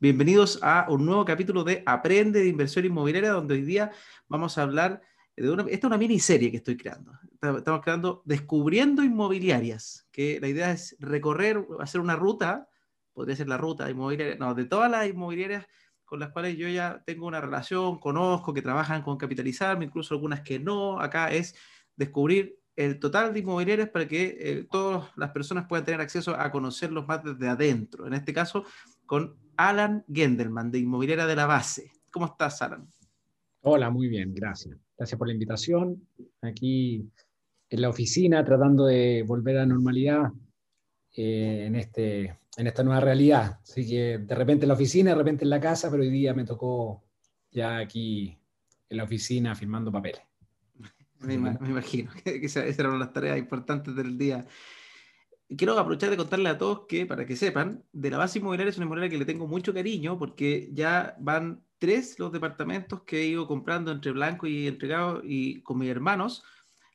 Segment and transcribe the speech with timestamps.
[0.00, 3.90] Bienvenidos a un nuevo capítulo de Aprende de Inversión Inmobiliaria, donde hoy día
[4.28, 5.02] vamos a hablar
[5.34, 7.18] de una, esta es una miniserie que estoy creando.
[7.32, 12.68] Estamos creando Descubriendo Inmobiliarias, que la idea es recorrer, hacer una ruta,
[13.12, 15.66] podría ser la ruta inmobiliaria, no, de todas las inmobiliarias
[16.04, 20.42] con las cuales yo ya tengo una relación, conozco, que trabajan con capitalizarme, incluso algunas
[20.42, 21.00] que no.
[21.00, 21.56] Acá es
[21.96, 26.52] descubrir el total de inmobiliarias para que eh, todas las personas puedan tener acceso a
[26.52, 28.06] conocerlos más desde adentro.
[28.06, 28.64] En este caso,
[29.08, 31.90] con Alan Gendelman, de Inmobiliaria de la Base.
[32.12, 32.86] ¿Cómo estás, Alan?
[33.62, 34.76] Hola, muy bien, gracias.
[34.98, 36.06] Gracias por la invitación.
[36.42, 37.10] Aquí
[37.70, 40.30] en la oficina, tratando de volver a la normalidad
[41.16, 43.58] eh, en, este, en esta nueva realidad.
[43.62, 46.34] Así que de repente en la oficina, de repente en la casa, pero hoy día
[46.34, 47.02] me tocó
[47.50, 48.38] ya aquí
[48.90, 50.20] en la oficina firmando papeles.
[51.20, 54.46] Me, imagino que esas eran las tareas importantes del día
[55.56, 58.76] quiero aprovechar de contarle a todos que, para que sepan, de la base inmobiliaria es
[58.76, 63.26] una inmobiliaria que le tengo mucho cariño porque ya van tres los departamentos que he
[63.26, 66.42] ido comprando entre Blanco y Entregado y con mis hermanos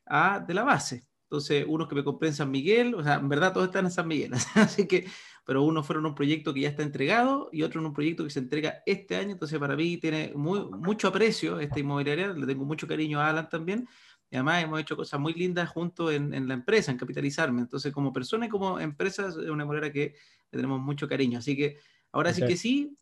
[0.06, 1.08] a de la base.
[1.24, 3.92] Entonces, unos que me compré en San Miguel, o sea, en verdad todos están en
[3.92, 5.08] San Miguel, así que,
[5.46, 8.30] pero unos fueron un proyecto que ya está entregado y otro en un proyecto que
[8.30, 12.66] se entrega este año, entonces para mí tiene muy, mucho aprecio esta inmobiliaria, le tengo
[12.66, 13.88] mucho cariño a Alan también,
[14.34, 17.62] y además hemos hecho cosas muy lindas juntos en, la empresa, en capitalizarme.
[17.62, 20.16] Entonces, como persona y como empresa, es una manera que
[20.52, 21.38] le tenemos mucho cariño.
[21.38, 21.78] Así que
[22.12, 22.98] ahora sí que sí,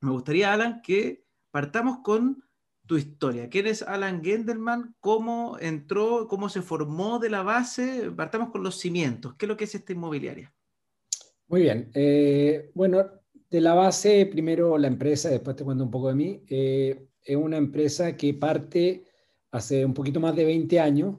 [0.00, 2.42] me gustaría, Alan, que partamos con
[2.84, 3.48] tu historia.
[3.48, 4.96] ¿Quién es Alan Gendelman?
[4.98, 6.26] ¿Cómo entró?
[6.26, 8.10] ¿Cómo se formó de la base?
[8.10, 9.36] Partamos con los cimientos.
[9.36, 10.52] ¿Qué es lo que es esta inmobiliaria?
[11.46, 11.92] Muy bien.
[11.94, 13.08] Eh, bueno,
[13.48, 16.42] de la base, primero la empresa, después te cuento un poco de mí.
[16.48, 19.04] Eh, es una empresa que parte
[19.50, 21.16] hace un poquito más de 20 años,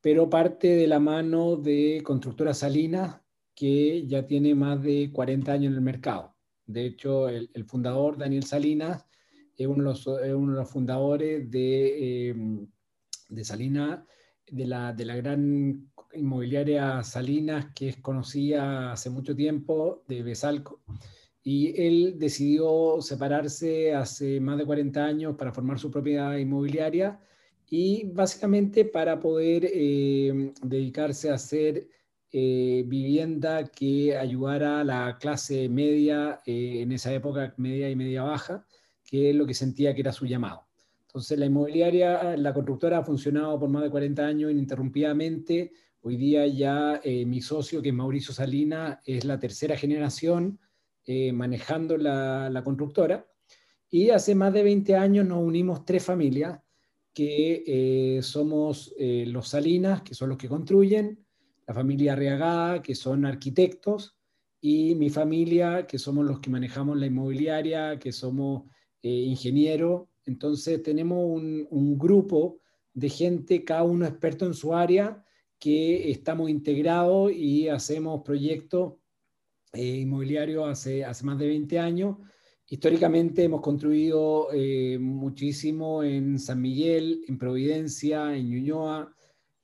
[0.00, 3.20] pero parte de la mano de Constructora Salinas,
[3.54, 6.36] que ya tiene más de 40 años en el mercado.
[6.66, 9.06] De hecho, el, fundador, Daniel Salinas,
[9.56, 12.66] es uno de los, fundadores de, em,
[13.28, 14.00] de Salinas,
[14.46, 20.82] de la, de la gran inmobiliaria Salinas, que es conocida hace mucho tiempo, de Besalco.
[21.42, 27.20] Y él decidió separarse hace más de 40 años para formar su propia inmobiliaria
[27.68, 31.88] y básicamente para poder eh, dedicarse a hacer
[32.30, 38.22] eh, vivienda que ayudara a la clase media, eh, en esa época media y media
[38.22, 38.64] baja,
[39.04, 40.66] que es lo que sentía que era su llamado.
[41.00, 45.72] Entonces la inmobiliaria, la constructora ha funcionado por más de 40 años ininterrumpidamente.
[46.02, 50.60] Hoy día ya mi socio, que es Mauricio Salina, es la tercera generación
[51.32, 53.26] manejando la, la constructora.
[53.88, 56.60] Y hace más de 20 años nos unimos tres familias
[57.16, 61.24] que eh, somos eh, los Salinas, que son los que construyen,
[61.66, 64.18] la familia Arriagada, que son arquitectos,
[64.60, 68.64] y mi familia, que somos los que manejamos la inmobiliaria, que somos
[69.02, 70.08] eh, ingenieros.
[70.26, 72.58] Entonces tenemos un, un, grupo
[72.92, 75.24] de gente, cada uno experto en su área,
[75.58, 78.92] que estamos integrados y hacemos proyectos
[79.72, 82.16] inmobiliarios hace, hace más de 20 años
[82.68, 89.14] Históricamente hemos construido eh, muchísimo en San Miguel, en Providencia, en Ñuñoa,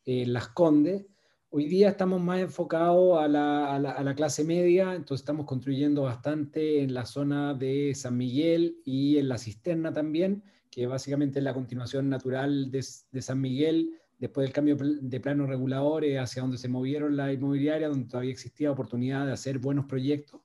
[0.05, 1.05] en Las Condes.
[1.51, 7.05] Hoy día estamos más enfocados a la, clase media, entonces estamos construyendo bastante en la
[7.05, 12.71] zona de San Miguel y en la cisterna también, que básicamente es la continuación natural
[12.71, 17.89] de, San Miguel después del cambio de plano reguladores hacia donde se movieron la inmobiliaria,
[17.89, 20.41] donde todavía existía oportunidad de hacer buenos proyectos.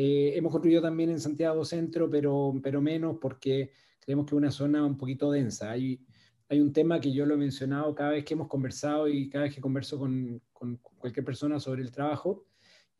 [0.00, 4.52] Eh, hemos construido también en Santiago Centro, pero, pero menos porque creemos que es una
[4.52, 5.72] zona un poquito densa.
[5.72, 6.00] Hay,
[6.48, 9.46] hay un tema que yo lo he mencionado cada vez que hemos conversado y cada
[9.46, 12.46] vez que converso con, con cualquier persona sobre el trabajo,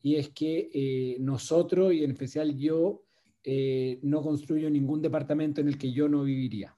[0.03, 3.05] y es que eh, nosotros, y en especial yo,
[3.45, 6.77] eh, no construyo ningún departamento en el que yo no viviría.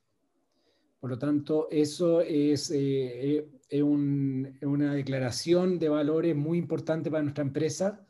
[1.01, 8.07] Por lo tanto, eso es, es una declaración de valores muy importante para nuestra empresa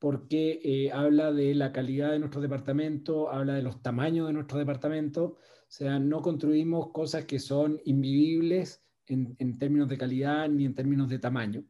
[0.00, 4.58] porque eh, habla de la calidad de nuestro departamento, habla de los tamaños de nuestro
[4.58, 5.38] departamento, o
[5.68, 11.18] sea, no construimos cosas que son invivibles en, términos de calidad ni en términos de
[11.18, 11.64] tamaño,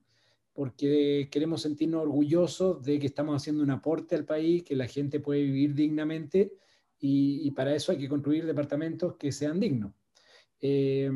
[0.53, 5.19] porque queremos sentirnos orgullosos de que estamos haciendo un aporte al país, que la gente
[5.19, 6.53] puede vivir dignamente
[7.01, 9.93] y, para eso hay que construir departamentos que sean dignos.
[10.61, 11.11] Eh,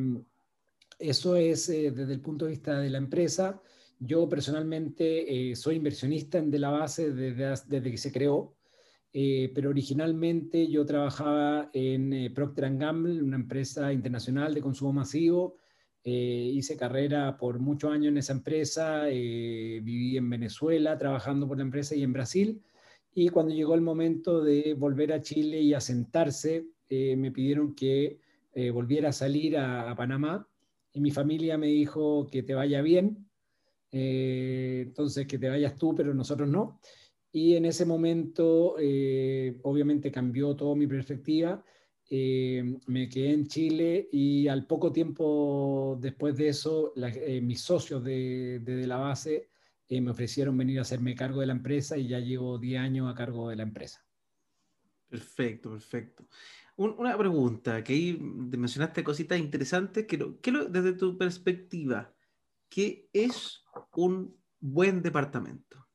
[0.99, 3.63] eso es eh, desde el punto de vista de la empresa.
[3.99, 8.55] Yo personalmente eh, soy inversionista en De la Base desde, que se creó,
[9.13, 15.57] eh, pero originalmente yo trabajaba en eh, Procter Gamble, una empresa internacional de consumo masivo.
[16.05, 21.95] hice carrera por muchos años en esa empresa, viví en Venezuela trabajando por la empresa
[21.95, 22.63] y en Brasil.
[23.15, 28.21] y cuando llegó el momento de volver a Chile y asentarse, eh, me pidieron que
[28.53, 30.47] eh, volviera a salir a, Panamá
[30.93, 33.24] y mi familia me dijo que te vaya bien,
[33.95, 36.81] eh, entonces que te vayas tú, pero nosotros no.
[37.33, 38.77] Y en ese momento,
[39.63, 41.65] obviamente cambió toda mi perspectiva.
[42.11, 46.93] me quedé en Chile y al poco tiempo después de eso,
[47.43, 49.49] mis socios de, de, la base
[50.01, 53.15] me ofrecieron venir a hacerme cargo de la empresa y ya llevo 10 años a
[53.15, 54.05] cargo de la empresa.
[55.09, 56.27] Perfecto, perfecto.
[56.77, 60.19] una pregunta, que ahí mencionaste cositas interesantes, que,
[60.71, 62.13] desde tu perspectiva,
[62.69, 63.64] ¿qué es
[63.97, 65.87] un buen departamento?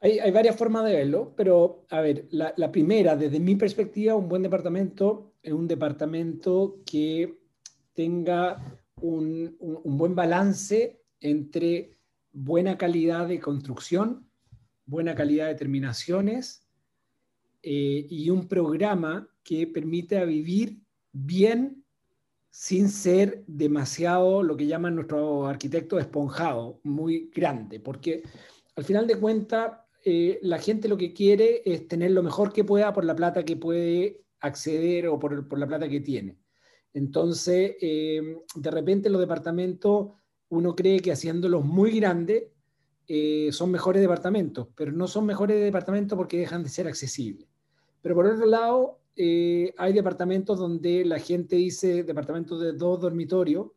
[0.00, 4.14] Hay, hay, varias formas de verlo, pero a ver, la, la, primera, desde mi perspectiva,
[4.14, 7.40] un buen departamento es un departamento que
[7.94, 11.92] tenga un, un, buen balance entre
[12.32, 14.28] buena calidad de construcción,
[14.84, 16.66] buena calidad de terminaciones
[17.62, 20.78] eh, y un programa que permite vivir
[21.12, 21.84] bien
[22.58, 28.22] sin ser demasiado lo que llaman nuestro arquitecto esponjado, muy grande, porque
[28.76, 29.72] al final de cuentas
[30.02, 33.44] eh, la gente lo que quiere es tener lo mejor que pueda por la plata
[33.44, 36.38] que puede acceder o por, la plata que tiene.
[36.94, 38.22] Entonces, eh,
[38.54, 40.12] de repente los departamentos
[40.48, 42.44] uno cree que haciéndolos muy grandes
[43.06, 47.46] eh, son mejores departamentos, pero no son mejores departamentos porque dejan de ser accesibles.
[48.00, 53.68] Pero por otro lado, eh, hay departamentos donde la gente dice departamentos de dos dormitorios,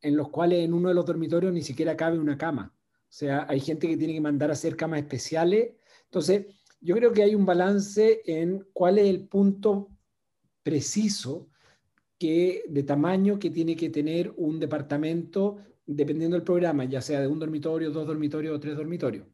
[0.00, 2.74] en los cuales en uno de los dormitorios ni siquiera cabe una cama.
[2.74, 5.74] O sea, hay gente que tiene que mandar a hacer camas especiales.
[6.04, 6.46] Entonces,
[6.80, 9.90] yo creo que hay un balance en cuál es el punto
[10.62, 11.48] preciso
[12.18, 17.28] que, de tamaño que tiene que tener un departamento dependiendo del programa, ya sea de
[17.28, 19.26] un dormitorio, dos dormitorios o tres dormitorios.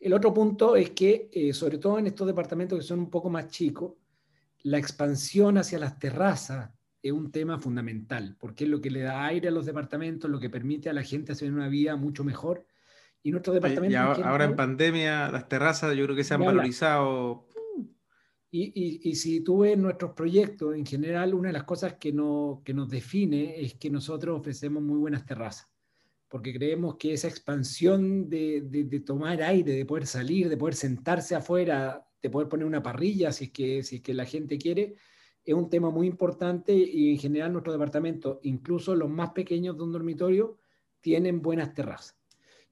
[0.00, 3.30] El otro punto es que, eh, sobre todo en estos departamentos que son un poco
[3.30, 3.94] más chicos,
[4.66, 6.70] la expansión hacia las terrazas
[7.00, 10.40] es un tema fundamental, porque es lo que le da aire a los departamentos, lo
[10.40, 12.66] que permite a la gente hacer una vida mucho mejor.
[13.22, 14.24] Y nuestros departamentos...
[14.24, 17.46] ahora, en pandemia, las terrazas yo creo que se han valorizado
[18.50, 22.72] y, si tú ves nuestros proyectos, en general, una de las cosas que, no, que
[22.72, 25.68] nos define es que nosotros ofrecemos muy buenas terrazas,
[26.26, 31.34] porque creemos que esa expansión de, de, tomar aire, de poder salir, de poder sentarse
[31.34, 34.96] afuera, de poder poner una parrilla si es que, si es que la gente quiere,
[35.44, 39.82] es un tema muy importante y en general nuestros departamentos, incluso los más pequeños de
[39.84, 40.58] un dormitorio,
[41.00, 42.16] tienen buenas terrazas.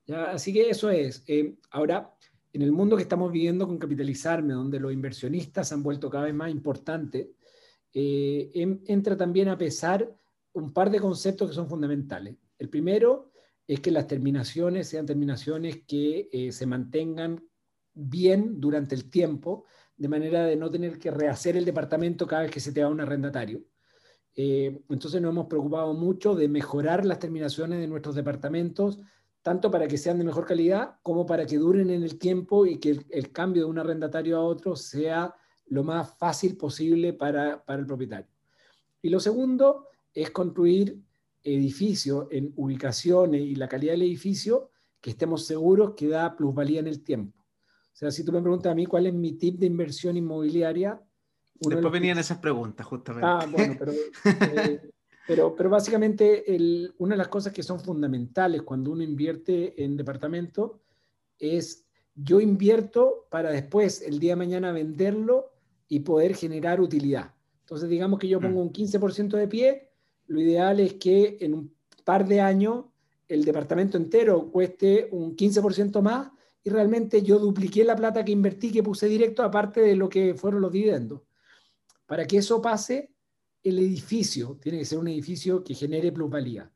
[0.07, 0.33] ¿Ya?
[0.33, 1.23] Así que eso es.
[1.29, 2.15] Eh, ahora,
[2.53, 6.35] en el mundo que estamos viviendo con Capitalizarme, donde los inversionistas han vuelto cada vez
[6.35, 7.29] más importantes,
[7.93, 8.51] eh,
[8.87, 10.13] entra también a pesar
[10.53, 12.35] un par de conceptos que son fundamentales.
[12.59, 13.31] El primero
[13.67, 17.43] es que las terminaciones sean terminaciones que eh, se mantengan
[17.95, 19.65] bien durante el tiempo,
[19.97, 22.89] de manera de no tener que rehacer el departamento cada vez que se te da
[22.89, 23.63] un arrendatario.
[24.37, 28.99] Eh, entonces nos hemos preocupado mucho de mejorar las terminaciones de nuestros departamentos
[29.45, 32.79] tanto para que sean de mejor calidad como para que duren en el tiempo y
[32.79, 35.35] que el, cambio de un arrendatario a otro sea
[35.67, 38.31] lo más fácil posible para, el propietario.
[39.03, 40.99] Y lo segundo es construir
[41.43, 46.87] edificios en ubicaciones y la calidad del edificio que estemos seguros que da plusvalía en
[46.87, 47.44] el tiempo.
[47.95, 51.01] O sea, si tú me preguntas a mí cuál es mi tip de inversión inmobiliaria.
[51.61, 53.27] Después venían esas preguntas, justamente.
[53.27, 54.91] Ah, bueno, pero eh,
[55.29, 56.45] pero, pero básicamente
[56.99, 60.81] una de las cosas que son fundamentales cuando uno invierte en departamento
[61.39, 65.53] es yo invierto para después, el día de mañana, venderlo
[65.89, 67.33] y poder generar utilidad.
[67.61, 68.67] Entonces, digamos que yo pongo mm.
[68.67, 69.89] un 15% de pie,
[70.27, 72.87] lo ideal es que en un par de años
[73.29, 76.31] el departamento entero cueste un 15% más
[76.65, 80.35] y realmente yo dupliqué la plata que invertí, que puse directo, aparte de lo que
[80.35, 81.21] fueron los dividendos.
[82.07, 83.13] Para que eso pase,
[83.63, 86.73] el edificio tiene que ser un edificio que genere plusvalía.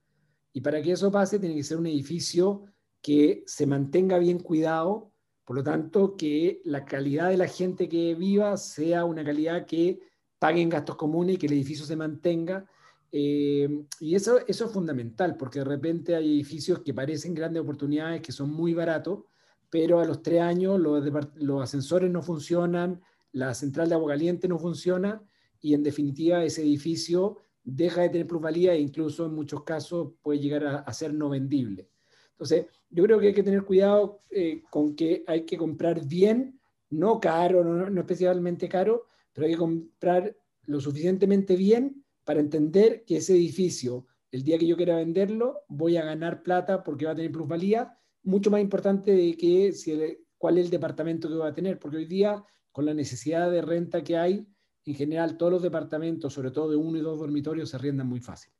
[0.52, 2.66] Y para que eso pase, tiene que ser un edificio
[3.00, 5.11] que se mantenga bien cuidado,
[5.45, 10.00] por lo tanto, que la calidad de la gente que viva sea una calidad que
[10.38, 12.66] paguen gastos comunes y que el edificio se mantenga.
[13.11, 18.21] Eh, y eso, eso es fundamental, porque de repente hay edificios que parecen grandes oportunidades,
[18.21, 19.21] que son muy baratos,
[19.70, 21.04] pero a los tres años los,
[21.37, 23.00] los ascensores no funcionan,
[23.32, 25.22] la central de agua caliente no funciona,
[25.60, 30.38] y en definitiva ese edificio deja de tener plusvalía e incluso en muchos casos puede
[30.38, 31.90] llegar a, ser no vendible.
[32.30, 36.58] Entonces, yo creo que hay que tener cuidado eh, con que hay que comprar bien,
[36.90, 43.18] no caro, no, especialmente caro, pero hay que comprar lo suficientemente bien para entender que
[43.18, 47.16] ese edificio, el día que yo quiera venderlo, voy a ganar plata porque va a
[47.16, 47.98] tener plusvalía,
[48.28, 51.97] mucho más importante de que si cuál es el departamento que va a tener, porque
[51.97, 54.47] hoy día, con la necesidad de renta que hay,
[54.85, 58.20] en general todos los departamentos, sobre todo de uno y dos dormitorios, se arriendan muy
[58.20, 58.52] fácil.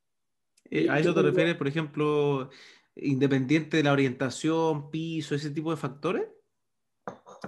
[0.71, 2.49] Eh, ¿A eso te refieres, por ejemplo,
[2.95, 6.27] independiente de la orientación, piso, ese tipo de factores?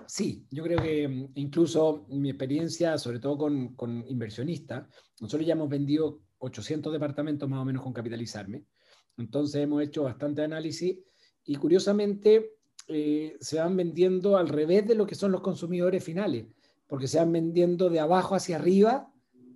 [0.08, 4.88] Sí, yo creo que mm, incluso mi experiencia, sobre todo con, con inversionistas,
[5.20, 8.64] nosotros ya hemos vendido 800 departamentos más o menos con capitalizarme,
[9.18, 10.98] entonces hemos hecho bastante análisis
[11.46, 12.58] y curiosamente
[12.88, 16.46] eh, se van vendiendo al revés de lo que son los consumidores finales,
[16.88, 19.12] porque se van vendiendo de abajo hacia arriba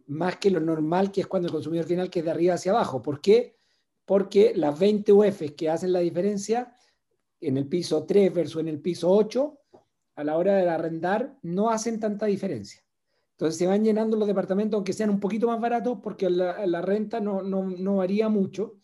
[0.08, 2.72] más que lo normal que es cuando el consumidor final que es de arriba hacia
[2.72, 3.02] abajo.
[3.02, 3.58] ¿Por qué?
[4.06, 6.74] Porque las 20 UFs que hacen la diferencia
[7.42, 9.60] en el piso 3 versus en el piso 8,
[10.16, 12.82] a la hora de arrendar, no hacen tanta diferencia.
[13.32, 17.20] Entonces se van llenando los departamentos, aunque sean un poquito más baratos, porque la, renta
[17.20, 18.76] no, no, varía mucho.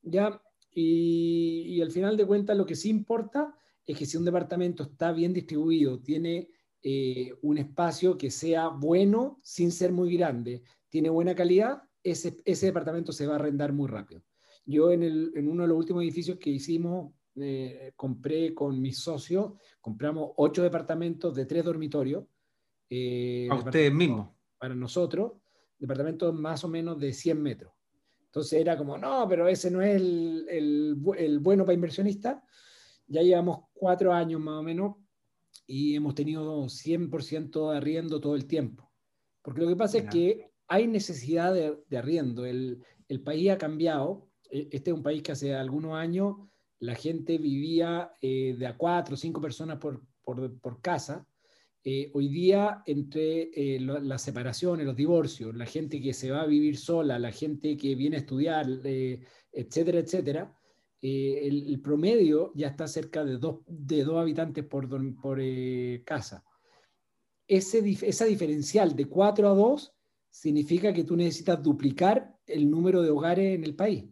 [0.00, 0.40] ¿ya?
[0.72, 4.84] Y, y, al final de cuentas lo que sí importa es que si un departamento
[4.84, 6.48] está bien distribuido, tiene
[6.82, 12.66] eh, un espacio que sea bueno sin ser muy grande, tiene buena calidad, ese, ese
[12.66, 14.22] departamento se va a arrendar muy rápido.
[14.64, 18.98] Yo en, el, en uno de los últimos edificios que hicimos, eh, compré con mis
[18.98, 22.24] socios, compramos ocho departamentos de tres dormitorios.
[22.88, 24.30] Eh, a ustedes mismos.
[24.58, 25.32] Para nosotros,
[25.78, 27.72] departamentos más o menos de 100 metros.
[28.30, 32.40] Entonces era como, no, pero ese no es el, el, el bueno para inversionistas.
[33.08, 34.94] Ya llevamos cuatro años más o menos
[35.66, 38.88] y hemos tenido 100% de arriendo todo el tiempo.
[39.42, 42.46] Porque lo que pasa es que hay necesidad de, arriendo.
[42.46, 44.28] El, el, país ha cambiado.
[44.48, 46.36] E, este es un país que hace algunos años
[46.78, 51.26] la gente vivía eh, de a cuatro o cinco personas por, por, por casa.
[51.82, 56.46] Eh, hoy día, entre eh, las separaciones, los divorcios, la gente que se va a
[56.46, 58.66] vivir sola, la gente que viene a estudiar,
[59.52, 60.54] etcétera, etcétera,
[61.02, 66.44] eh, el, promedio ya está cerca de dos, de dos habitantes por, por eh, casa.
[67.46, 69.94] Ese, esa diferencial de 4 a 2
[70.28, 74.04] significa que tú necesitas duplicar el número de hogares en el país,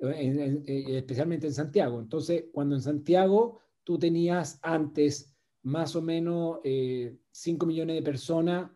[0.00, 1.98] eh, especialmente en Santiago.
[1.98, 5.33] Entonces, cuando en Santiago tú tenías antes
[5.64, 6.60] más o menos
[7.32, 8.70] 5 millones de personas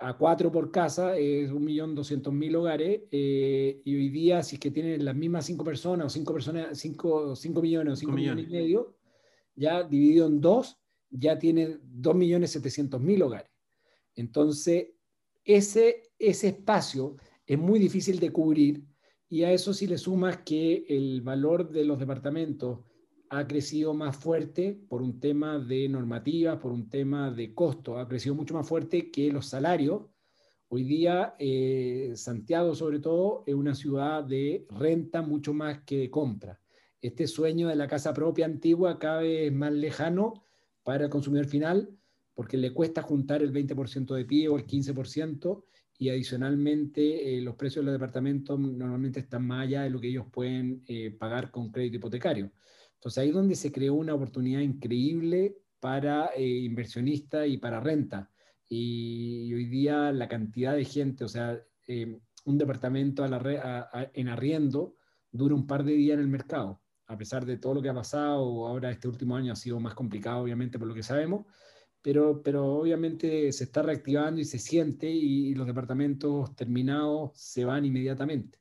[0.00, 4.56] a cuatro por casa es un millón doscientos mil hogares eh, y hoy día si
[4.56, 8.12] es que tienen las mismas cinco personas o cinco personas cinco, cinco millones o cinco
[8.12, 8.46] millones.
[8.48, 8.96] y medio
[9.54, 10.78] ya dividido en dos
[11.10, 13.50] ya tiene dos millones setecientos mil hogares
[14.14, 14.88] entonces
[15.44, 18.82] ese ese espacio es muy difícil de cubrir
[19.28, 22.78] y a eso si le sumas que el valor de los departamentos
[23.30, 28.08] ha crecido más fuerte por un tema de normativa, por un tema de costo, ha
[28.08, 30.02] crecido mucho más fuerte que los salarios.
[30.68, 36.10] Hoy día eh, Santiago sobre todo es una ciudad de renta mucho más que de
[36.10, 36.60] compra.
[37.00, 40.42] Este sueño de la casa propia antigua cada vez más lejano
[40.82, 41.88] para el consumidor final
[42.34, 45.62] porque le cuesta juntar el 20% de pie o el 15%
[45.98, 50.08] y adicionalmente eh, los precios de los departamentos normalmente están más allá de lo que
[50.08, 52.50] ellos pueden eh, pagar con crédito hipotecario.
[53.00, 58.30] Entonces ahí es donde se creó una oportunidad increíble para eh, inversionistas y para renta.
[58.68, 64.96] Y, hoy día la cantidad de gente, o sea, eh, un departamento en arriendo
[65.32, 67.94] dura un par de días en el mercado, a pesar de todo lo que ha
[67.94, 71.46] pasado, ahora este último año ha sido más complicado, obviamente, por lo que sabemos,
[72.02, 77.86] pero, pero obviamente se está reactivando y se siente y los departamentos terminados se van
[77.86, 78.59] inmediatamente.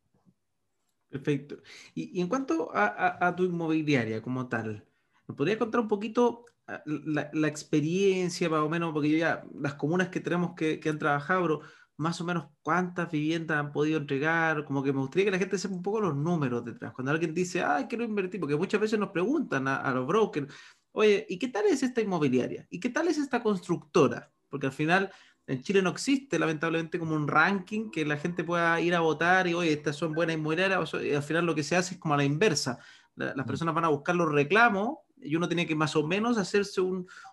[1.09, 1.57] Perfecto.
[1.95, 4.85] Y, en cuanto a, tu inmobiliaria como tal,
[5.27, 9.73] ¿me podrías contar un poquito ah, la, experiencia, más o menos, porque yo ya, las
[9.75, 11.61] comunas que tenemos que, han trabajado,
[11.97, 15.57] más o menos cuántas viviendas han podido entregar, como que me gustaría que la gente
[15.57, 16.93] sepa un poco los números detrás.
[16.93, 20.53] Cuando alguien dice, ay, quiero invertir, porque muchas veces nos preguntan a, a los brokers,
[20.91, 22.67] oye, ¿y qué tal es esta inmobiliaria?
[22.69, 24.31] ¿Y qué tal es esta constructora?
[24.47, 25.11] Porque al final
[25.49, 29.47] en Chile no existe, lamentablemente, como un ranking que la gente pueda ir a votar
[29.47, 32.13] y, oye, estas son buenas inmobiliarias, y al final lo que se hace es como
[32.13, 32.77] a la inversa.
[33.15, 33.45] las mm.
[33.45, 36.81] personas van a buscar los reclamos y uno tiene que más o menos hacerse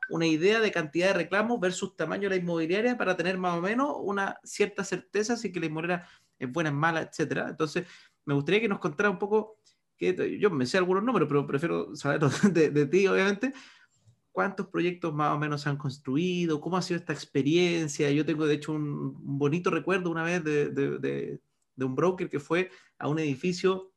[0.08, 3.60] una idea de cantidad de reclamos versus tamaño de la inmobiliaria para tener más o
[3.60, 6.08] menos una cierta certeza si que la inmobiliaria
[6.38, 7.48] es buena, es mala, etcétera.
[7.50, 7.86] Entonces,
[8.24, 9.60] me gustaría que nos contara un poco,
[9.94, 12.20] que yo me sé algunos números, pero prefiero saber
[12.50, 13.52] de, de ti, obviamente,
[14.36, 18.10] cuántos proyectos más o menos se han construido, cómo ha sido esta experiencia.
[18.10, 21.40] Yo tengo de hecho un, bonito recuerdo una vez de,
[21.78, 23.94] un broker que fue a un edificio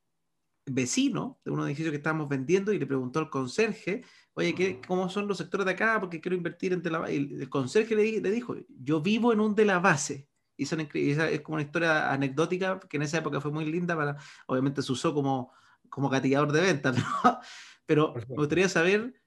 [0.66, 5.10] vecino, de un edificio que estábamos vendiendo y le preguntó al conserje, oye, ¿qué, ¿cómo
[5.10, 6.00] son los sectores de acá?
[6.00, 9.54] Porque quiero invertir en la Y el conserje le, le, dijo, yo vivo en un
[9.54, 10.30] de la base.
[10.56, 14.16] Y son, es como una historia anecdótica que en esa época fue muy linda, para,
[14.48, 15.52] obviamente se usó como,
[15.90, 16.96] como gatillador de ventas,
[17.86, 19.20] pero me gustaría saber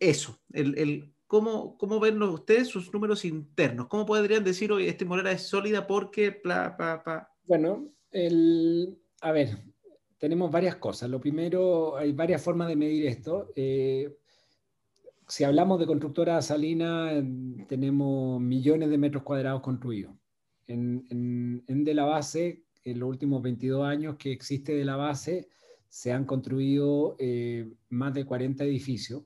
[0.00, 3.88] eso, el, ¿cómo, cómo ven ustedes sus números internos?
[3.88, 6.32] ¿Cómo podrían decir, hoy esta inmobiliaria es sólida porque...
[6.32, 9.58] Pla, pa, Bueno, el, a ver,
[10.18, 11.10] tenemos varias cosas.
[11.10, 13.52] Lo primero, hay varias formas de medir esto.
[13.54, 14.16] Eh,
[15.28, 17.12] si hablamos de constructora salina,
[17.68, 20.14] tenemos millones de metros cuadrados construidos.
[20.68, 25.48] En, De la Base, en los últimos 22 años que existe De la Base,
[25.88, 29.22] se han construido eh, más de 40 edificios.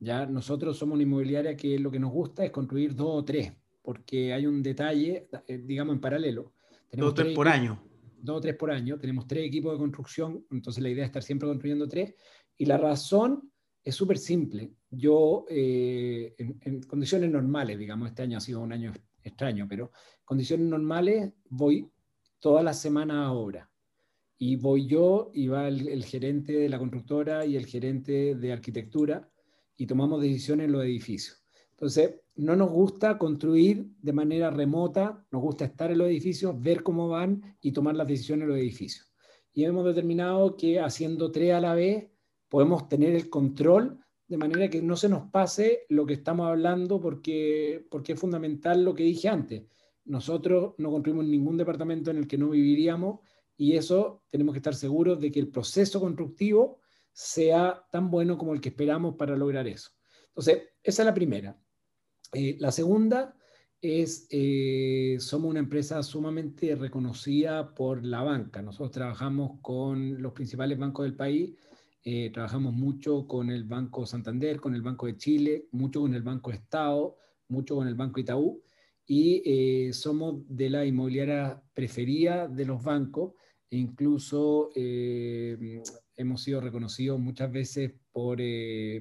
[0.00, 3.52] Ya nosotros somos una inmobiliaria que lo que nos gusta es construir dos o tres,
[3.82, 6.52] porque hay un detalle, eh, digamos, en paralelo.
[6.88, 7.82] Tenemos dos o tres por año.
[8.20, 8.98] Dos o tres por año.
[8.98, 12.14] Tenemos tres equipos de construcción, entonces la idea es estar siempre construyendo tres.
[12.56, 13.50] Y la razón
[13.84, 14.72] es súper simple.
[14.90, 19.92] Yo, eh, en, condiciones normales, digamos, este año ha sido un año extraño, pero
[20.24, 21.90] condiciones normales voy
[22.38, 23.70] todas las semanas a obra.
[24.36, 29.28] Y voy yo y va el, gerente de la constructora y el gerente de arquitectura
[29.78, 31.42] y tomamos decisiones en los edificios.
[31.70, 36.82] Entonces, no nos gusta construir de manera remota, nos gusta estar en los edificios, ver
[36.82, 39.10] cómo van y tomar las decisiones en los edificios.
[39.54, 42.08] Y hemos determinado que haciendo tres a la vez
[42.48, 47.00] podemos tener el control de manera que no se nos pase lo que estamos hablando
[47.00, 49.62] porque, porque es fundamental lo que dije antes.
[50.04, 53.20] Nosotros no construimos ningún departamento en el que no viviríamos
[53.56, 56.77] y eso tenemos que estar seguros de que el proceso constructivo
[57.18, 59.90] sea tan bueno como el que esperamos para lograr eso.
[60.28, 61.58] Entonces, esa es la primera.
[62.32, 63.34] Eh, la segunda
[63.80, 68.62] es, eh, somos una empresa sumamente reconocida por la banca.
[68.62, 71.54] Nosotros trabajamos con los principales bancos del país
[72.04, 76.22] eh, trabajamos mucho con el Banco Santander, con el Banco de Chile, mucho con el
[76.22, 77.16] Banco Estado,
[77.48, 78.62] mucho con el Banco Itaú
[79.04, 83.32] y eh, somos de la inmobiliaria preferida de los bancos
[83.70, 84.70] incluso
[86.18, 88.38] hemos sido reconocidos muchas veces por,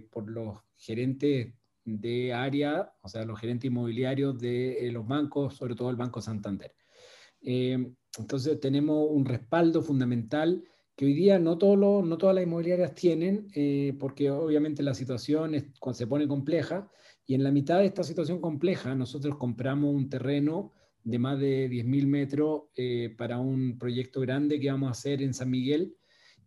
[0.10, 5.90] por los gerentes de área, o sea, los gerentes inmobiliarios de los bancos, sobre todo
[5.90, 6.74] el Banco Santander.
[7.42, 10.64] entonces tenemos un respaldo fundamental
[10.98, 15.54] que hoy día no, todo no todas las inmobiliarias tienen, eh, porque obviamente la situación
[15.94, 16.90] se pone compleja,
[17.28, 21.70] y en la mitad de esta situación compleja nosotros compramos un terreno de más de
[21.70, 25.96] 10.000 metros eh, para un proyecto grande que vamos a hacer en San Miguel,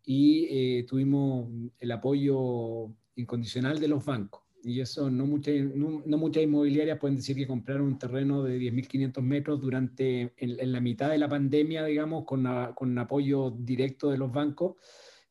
[0.04, 6.42] y eh, tuvimos el apoyo incondicional de los bancos y eso no, muchas no, muchas
[6.42, 11.18] inmobiliarias pueden decir que compraron un terreno de 10.500 metros durante, en, la mitad de
[11.18, 14.76] la pandemia, digamos, con, con apoyo directo de los bancos.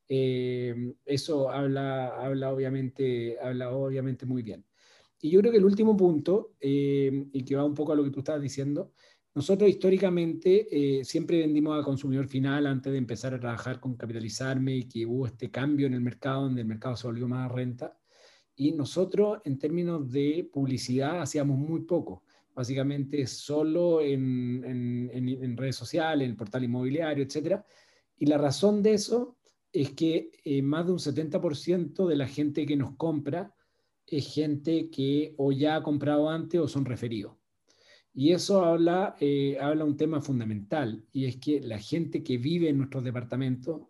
[0.08, 4.66] Eh, eso habla, habla, obviamente, habla obviamente muy bien.
[5.22, 8.04] Y yo creo que el último punto, eh, y que va un poco a lo
[8.04, 8.94] que tú estabas diciendo,
[9.36, 14.76] nosotros históricamente eh, siempre vendimos al consumidor final antes de empezar a trabajar con capitalizarme
[14.76, 17.98] y que hubo este cambio en el mercado donde el mercado se volvió más renta.
[18.56, 22.24] Y nosotros, en términos de publicidad, hacíamos muy poco.
[22.54, 27.62] Básicamente solo en, en, redes sociales, en el portal inmobiliario, etc.
[28.18, 29.38] Y la razón de eso
[29.72, 33.54] es que eh, más de un 70% de la gente que nos compra
[34.06, 37.39] es gente que o ya ha comprado antes o son referidos.
[38.14, 42.70] Y eso habla, eh, habla un tema fundamental, y es que la gente que vive
[42.70, 43.82] en nuestros departamentos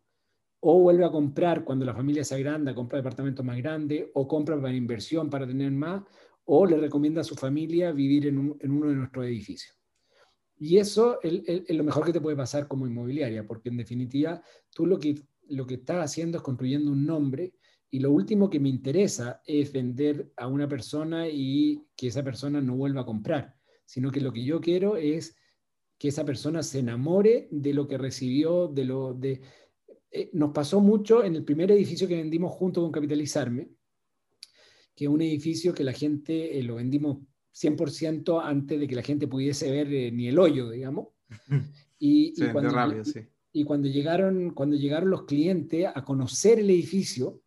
[0.62, 4.60] o vuelve a comprar cuando la familia se agranda, compra departamentos más grandes, o compra
[4.62, 6.04] para inversión para tener más,
[6.46, 9.78] o le recomienda a su familia vivir en, uno de nuestros edificios.
[10.58, 14.42] Y eso es, lo mejor que te puede pasar como inmobiliaria, porque en definitiva
[14.74, 15.16] tú lo que,
[15.48, 17.54] lo que estás haciendo es construyendo un nombre
[17.92, 22.62] y lo último que me interesa es vender a una persona y que esa persona
[22.62, 23.56] no vuelva a comprar,
[23.90, 25.36] sino que lo que yo quiero es
[25.98, 29.42] que esa persona se enamore de lo que recibió, de, lo, de,
[30.12, 33.68] eh, nos pasó mucho en el primer edificio que vendimos junto con Capitalizarme,
[34.96, 37.18] que es un edificio que la gente eh, lo vendimos
[37.56, 41.08] 100% antes de que la gente pudiese ver eh, ni el hoyo, digamos.
[42.02, 43.04] Y, cuando,
[43.52, 47.42] y cuando, llegaron, cuando llegaron los clientes a conocer el edificio,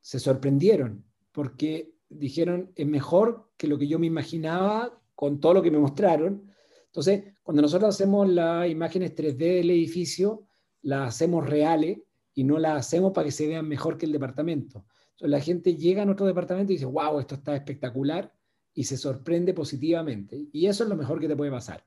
[0.00, 5.62] se sorprendieron, porque dijeron, es mejor que lo que yo me imaginaba con todo lo
[5.62, 6.50] que me mostraron.
[6.86, 10.46] Entonces, cuando nosotros hacemos las imágenes 3D del edificio,
[10.80, 11.98] las hacemos reales
[12.32, 14.86] y no las hacemos para que se vean mejor que el departamento.
[15.10, 18.32] Entonces la gente llega a nuestro departamento y dice, wow, esto está espectacular
[18.72, 20.48] y se sorprende positivamente.
[20.54, 21.84] Y eso es lo mejor que te puede pasar.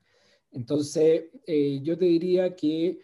[0.52, 3.00] Entonces, eh, yo te diría que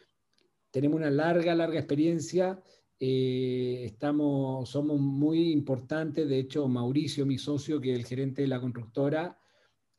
[0.71, 2.63] tenemos una larga, larga experiencia.
[3.01, 6.29] Eh, estamos, somos muy importantes.
[6.29, 9.40] De hecho, Mauricio, mi socio, que es el gerente de la constructora,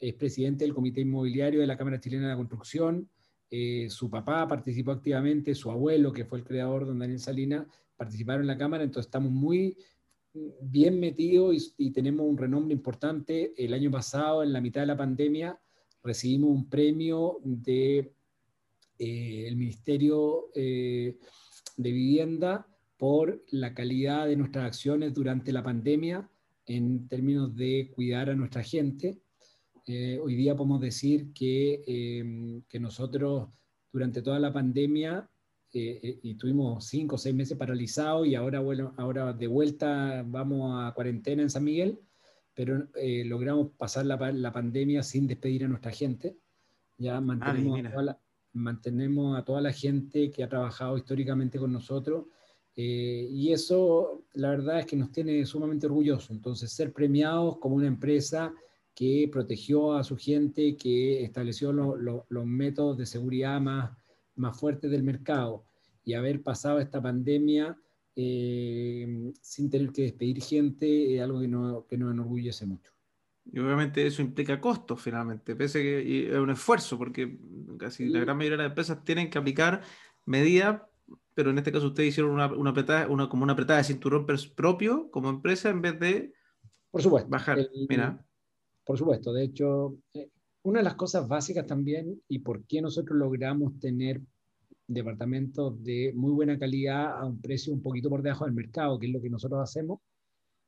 [0.01, 3.07] es presidente del Comité Inmobiliario de la Cámara Chilena de la Construcción.
[3.51, 8.41] Eh, su papá participó activamente, su abuelo, que fue el creador, don Daniel Salina, participaron
[8.41, 9.77] en la Cámara, entonces estamos muy
[10.61, 13.53] bien metidos y, tenemos un renombre importante.
[13.55, 15.59] El año pasado, en la mitad de la pandemia,
[16.03, 18.11] recibimos un premio del
[18.97, 21.15] de, Ministerio de
[21.77, 22.65] Vivienda
[22.97, 26.29] por la calidad de nuestras acciones durante la pandemia
[26.65, 29.19] en términos de cuidar a nuestra gente.
[29.85, 33.49] Eh, hoy día podemos decir que, eh, que, nosotros
[33.91, 35.29] durante toda la pandemia
[35.73, 40.83] eh, y tuvimos cinco o seis meses paralizados y ahora, bueno, ahora de vuelta vamos
[40.83, 41.99] a cuarentena en San Miguel,
[42.53, 42.87] pero
[43.25, 46.37] logramos pasar la, la, pandemia sin despedir a nuestra gente.
[46.97, 48.19] Ya mantenemos, a toda la,
[48.53, 52.25] mantenemos a toda la gente que ha trabajado históricamente con nosotros
[52.75, 56.31] eh, y eso, la verdad es que nos tiene sumamente orgullosos.
[56.31, 58.53] Entonces, ser premiados como una empresa
[58.93, 63.91] que protegió a su gente, que estableció los métodos de seguridad más,
[64.36, 65.63] más fuertes del mercado
[66.04, 67.77] y haber pasado esta pandemia
[68.15, 72.91] eh, sin tener que despedir gente es algo que, no, que nos enorgullece mucho.
[73.51, 77.38] Y obviamente eso implica costos finalmente, pese que es un esfuerzo, porque
[77.80, 79.82] casi la gran mayoría de las empresas tienen que aplicar
[80.25, 80.82] medidas
[81.34, 84.27] pero en este caso ustedes hicieron una, una, apretada, una como una apretada de cinturón
[84.56, 86.34] propio como empresa en vez de
[86.91, 87.58] por supuesto, bajar.
[87.88, 88.23] Mira.
[88.91, 90.32] Por supuesto, de hecho, eh,
[90.63, 94.19] una de las cosas básicas también y por qué nosotros logramos tener
[94.86, 99.06] departamentos de muy buena calidad a un precio un poquito por debajo del mercado, que
[99.06, 100.01] es lo que nosotros hacemos,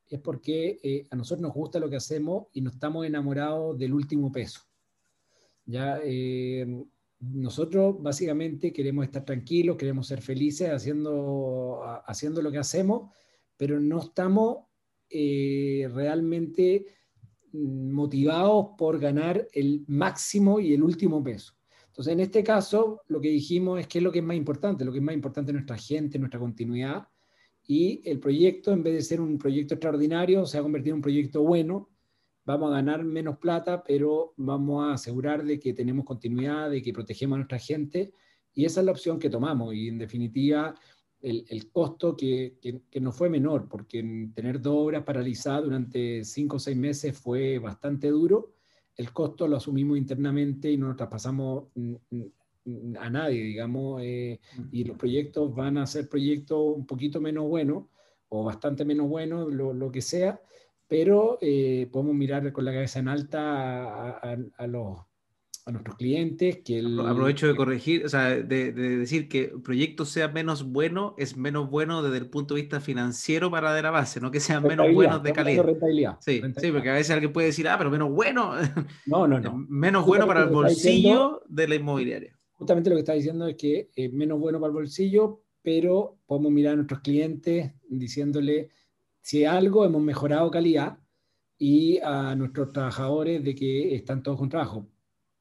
[0.08, 3.94] es porque eh, a nosotros nos gusta lo que hacemos y no estamos enamorados del
[3.94, 4.62] último peso.
[5.66, 6.66] Ya, eh,
[7.20, 13.12] nosotros básicamente queremos estar tranquilos, queremos ser felices haciendo, haciendo lo que hacemos,
[13.58, 14.60] pero no estamos
[15.10, 16.86] eh, realmente
[17.54, 21.54] motivados por ganar el máximo y el último peso.
[21.88, 24.84] Entonces, en este caso, lo que dijimos es que es lo que es más importante,
[24.84, 27.08] lo que es más importante es nuestra gente, nuestra continuidad,
[27.66, 31.04] y el proyecto, en vez de ser un proyecto extraordinario, se ha convertido en un
[31.04, 31.90] proyecto bueno,
[32.46, 36.92] vamos a ganar menos plata, pero vamos a asegurar de que tenemos continuidad, de que
[36.92, 38.12] protegemos a nuestra gente,
[38.54, 40.76] y esa es la opción que tomamos, y en definitiva
[41.24, 46.58] el, el costo que, que, no fue menor, porque tener dos obras paralizadas durante cinco
[46.58, 48.54] o seis meses fue bastante duro,
[48.96, 51.70] el costo lo asumimos internamente y no lo traspasamos
[53.00, 54.40] a nadie, digamos, eh,
[54.72, 57.86] y los proyectos van a ser proyectos un poquito menos buenos
[58.28, 60.42] o bastante menos buenos, lo, lo que sea,
[60.88, 65.00] pero eh, podemos mirar con la cabeza en alta a, los,
[65.66, 66.60] a nuestros clientes.
[66.64, 71.16] Que el, Aprovecho de corregir, o sea, de, decir que el proyecto sea menos bueno,
[71.18, 74.40] es menos bueno desde el punto de vista financiero para de la base, no que
[74.40, 76.18] sean menos buenos de calidad.
[76.20, 78.54] Sí, sí, porque a veces alguien puede decir, ah, pero menos bueno.
[79.06, 79.66] No, no, no.
[79.70, 82.38] menos bueno para el bolsillo de la inmobiliaria.
[82.54, 86.52] Justamente lo que está diciendo es que es menos bueno para el bolsillo, pero podemos
[86.52, 88.70] mirar a nuestros clientes diciéndole
[89.22, 90.98] si algo hemos mejorado calidad
[91.58, 94.88] y a nuestros trabajadores de que están todos con trabajo.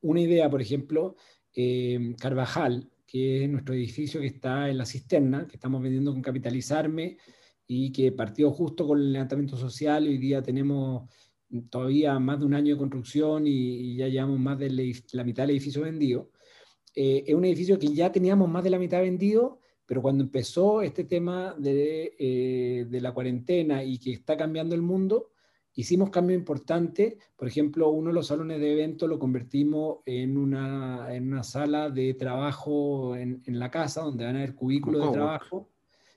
[0.02, 1.16] Una idea, por ejemplo,
[1.54, 6.22] eh, Carvajal, que es nuestro edificio que está en la cisterna, que estamos vendiendo con
[6.22, 7.18] Capitalizarme
[7.66, 10.06] y que partió justo con el levantamiento social.
[10.06, 11.08] Hoy día tenemos
[11.70, 15.50] todavía más de un año de construcción y, ya llevamos más de la mitad del
[15.50, 16.30] edificio vendido.
[16.94, 19.60] Eh, es un edificio que ya teníamos más de la mitad vendido
[19.92, 25.31] pero cuando empezó este tema eh, de, la cuarentena y que está cambiando el mundo,
[25.74, 27.14] hicimos cambios importantes.
[27.36, 31.90] Por ejemplo, uno de los salones de evento lo convertimos en una, en una sala
[31.90, 35.68] de trabajo en, en, la casa, donde van a haber cubículos de trabajo.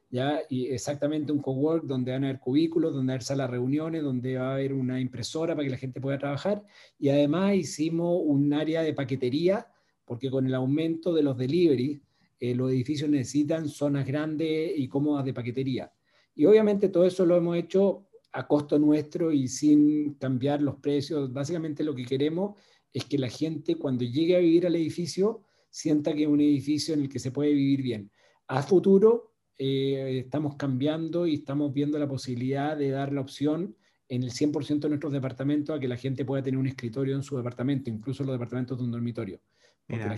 [0.10, 0.42] ¿ya?
[0.50, 3.52] Y exactamente un cowork donde van a haber cubículos, donde va a haber salas de
[3.52, 6.64] reuniones, donde va a haber una impresora para que la gente pueda trabajar.
[7.00, 9.68] Y además hicimos un área de paquetería,
[10.06, 12.02] porque con el aumento de los deliveries,
[12.40, 15.92] eh, los edificios necesitan zonas grandes y cómodas de paquetería.
[16.36, 18.06] Y obviamente todo eso lo hemos hecho
[18.36, 21.32] a costo nuestro y sin cambiar los precios.
[21.32, 22.60] Básicamente lo que queremos
[22.92, 26.94] es que la gente cuando llegue a vivir al edificio sienta que es un edificio
[26.94, 28.12] en el que se puede vivir bien.
[28.48, 33.76] A futuro eh, estamos cambiando y estamos viendo la posibilidad de dar la opción
[34.10, 37.24] en el 100% de nuestros departamentos a que la gente pueda tener un escritorio en
[37.24, 39.40] su departamento, incluso los departamentos de un dormitorio.
[39.88, 40.18] Mira,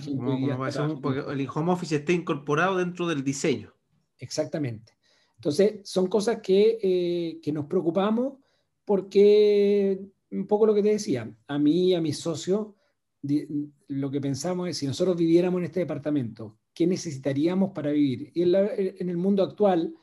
[1.01, 3.73] porque el home office está incorporado dentro del diseño.
[4.17, 4.96] Exactamente.
[5.37, 8.39] Entonces, son cosas que, eh, que, nos preocupamos
[8.83, 9.99] porque,
[10.31, 12.67] un poco lo que te decía, a mí y a mis socios,
[13.87, 18.31] lo que pensamos es, si nosotros viviéramos en este departamento, ¿qué necesitaríamos para vivir?
[18.33, 19.93] Y en, en el mundo actual,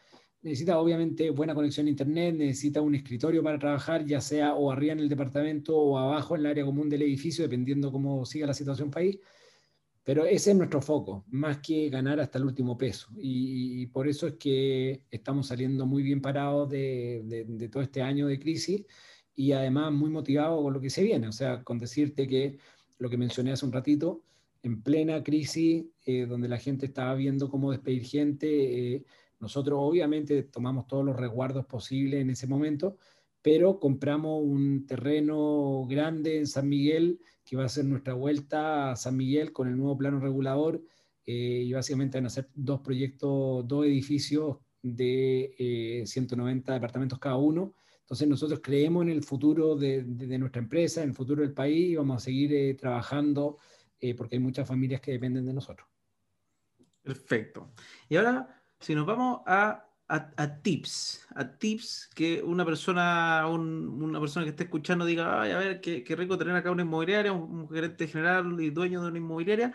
[0.42, 4.92] necesita obviamente buena conexión a Internet, necesita un escritorio para trabajar, ya sea o arriba
[4.92, 8.54] en el departamento o abajo en el área común del edificio, dependiendo cómo siga la
[8.54, 9.18] situación país
[10.04, 13.08] pero ese es nuestro foco, más que ganar hasta el último peso.
[13.16, 18.26] Y, por eso es que estamos saliendo muy bien parados de, de, todo este año
[18.26, 18.84] de crisis
[19.34, 21.26] y además muy motivados con lo que se viene.
[21.26, 22.58] O sea, con decirte que
[22.98, 24.22] lo que mencioné hace un ratito,
[24.62, 29.04] en plena crisis, eh, donde la gente estaba viendo cómo despedir gente, eh,
[29.40, 32.98] nosotros obviamente tomamos todos los resguardos posibles en ese momento,
[33.44, 38.96] pero compramos un terreno grande en San Miguel que va a ser nuestra vuelta a
[38.96, 40.82] San Miguel con el nuevo plano regulador
[41.26, 47.74] eh, y básicamente van a ser dos proyectos, dos edificios de 190 departamentos cada uno.
[48.00, 50.04] Entonces nosotros creemos en el futuro de,
[50.38, 53.58] nuestra empresa, en el futuro del país y vamos a seguir trabajando
[54.00, 55.86] eh, porque hay muchas familias que dependen de nosotros.
[57.02, 57.74] Perfecto.
[58.08, 64.44] Y ahora, si nos vamos a, a, tips, a tips que una persona, una persona
[64.44, 67.68] que esté escuchando diga, Ay, a ver, qué, qué, rico tener acá una inmobiliaria, un,
[67.68, 69.74] gerente general y dueño de una inmobiliaria,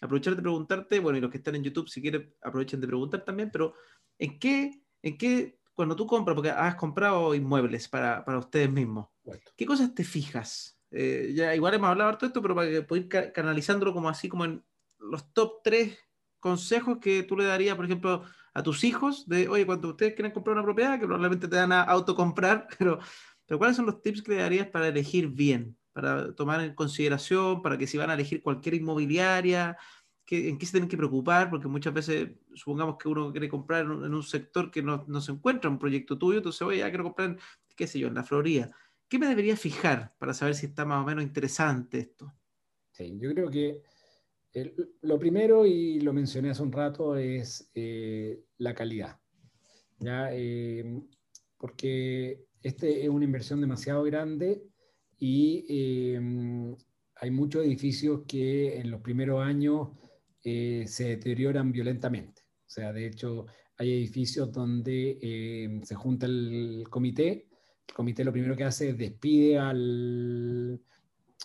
[0.00, 3.24] aprovechar de preguntarte, bueno, y los que están en YouTube, si quieren, aprovechen de preguntar
[3.24, 3.74] también, pero
[4.18, 9.08] ¿en qué, en qué cuando tú compras, porque has comprado inmuebles para, para ustedes mismos,
[9.56, 10.78] ¿qué cosas te fijas?
[10.90, 14.28] Eh, ya igual hemos hablado de esto, pero para que pueda ir canalizándolo como así,
[14.28, 14.64] como en
[14.98, 15.98] los top tres
[16.38, 18.22] consejos que tú le darías, por ejemplo,
[18.54, 21.72] a tus hijos, de, oye, cuando ustedes quieren comprar una propiedad, que probablemente te dan
[21.72, 22.98] a autocomprar, pero,
[23.46, 25.76] pero ¿cuáles son los tips que le darías para elegir bien?
[25.92, 29.76] Para tomar en consideración, para que si van a elegir cualquier inmobiliaria,
[30.30, 34.14] en qué se tienen que preocupar, porque muchas veces, supongamos que uno quiere comprar en
[34.14, 37.36] un, sector que no, no, se encuentra un proyecto tuyo, entonces, oye, ya quiero comprar,
[37.76, 38.70] qué sé yo, en la Florida
[39.08, 42.34] ¿Qué me debería fijar para saber si está más o menos interesante esto?
[42.90, 43.82] Sí, yo creo que
[45.02, 49.18] lo primero, y lo mencioné hace un rato, es eh, la calidad.
[49.98, 50.28] ¿ya?
[50.32, 51.02] Eh,
[51.58, 54.62] porque este es una inversión demasiado grande
[55.18, 56.76] y eh,
[57.16, 59.90] hay muchos edificios que en los primeros años
[60.42, 62.42] se deterioran violentamente.
[62.66, 63.46] O sea, de hecho,
[63.78, 67.48] hay edificios donde se junta el comité
[67.88, 70.80] el comité lo primero que hace es despide al,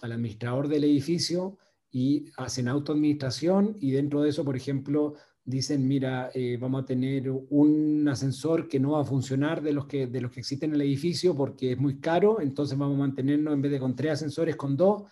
[0.01, 1.57] al administrador del edificio
[1.91, 7.29] y hacen autoadministración y dentro de eso, por ejemplo, dicen, mira, eh, vamos a tener
[7.31, 10.75] un ascensor que no va a funcionar de los que, de los que existen en
[10.75, 14.13] el edificio porque es muy caro, entonces vamos a mantenernos en vez de con tres
[14.13, 15.03] ascensores, con dos,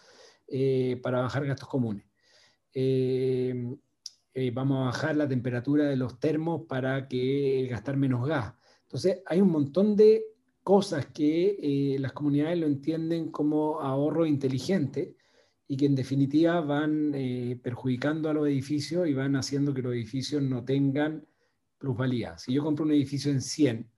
[0.47, 2.05] eh, para bajar gastos comunes.
[2.73, 8.53] Eh, vamos a bajar la temperatura de los termos para que gastar menos gas.
[8.83, 10.23] Entonces, hay un montón de
[10.63, 15.16] cosas que eh, las comunidades lo entienden como ahorro inteligente
[15.67, 19.93] y que en definitiva van eh, perjudicando a los edificios y van haciendo que los
[19.93, 21.25] edificios no tengan
[21.77, 22.37] plusvalía.
[22.37, 23.89] Si yo compro un edificio en 100,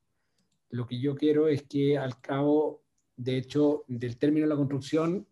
[0.72, 2.84] lo que yo quiero es que al cabo,
[3.16, 5.28] de hecho, del término de la construcción,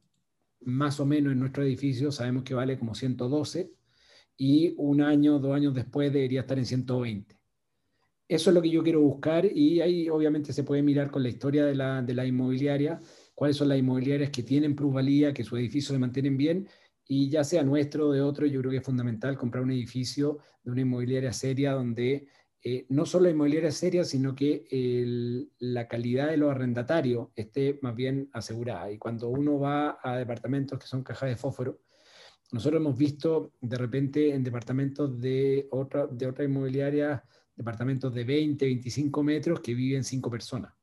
[0.62, 3.71] más o menos en nuestro edificio sabemos que vale como 112
[4.38, 7.38] y un año, dos años después debería estar en 120
[8.28, 11.30] eso es lo que yo quiero buscar y ahí obviamente se puede mirar con la
[11.30, 13.00] historia de la, de la inmobiliaria,
[13.38, 16.67] cuáles son las inmobiliarias que tienen plusvalía, que su edificio se mantienen bien
[17.08, 20.39] y ya sea nuestro o de otro, yo creo que es fundamental comprar un edificio
[20.63, 22.26] de una inmobiliaria seria donde
[22.63, 24.65] eh, no solo la inmobiliaria seria, sino que
[25.60, 28.91] la calidad de los arrendatarios esté más bien asegurada.
[28.91, 31.82] Y cuando uno va a departamentos que son cajas de fósforo,
[32.52, 37.23] nosotros hemos visto de repente en departamentos de otra, de otra inmobiliaria
[37.56, 40.77] departamentos de 20, 25 metros que viven cinco personas.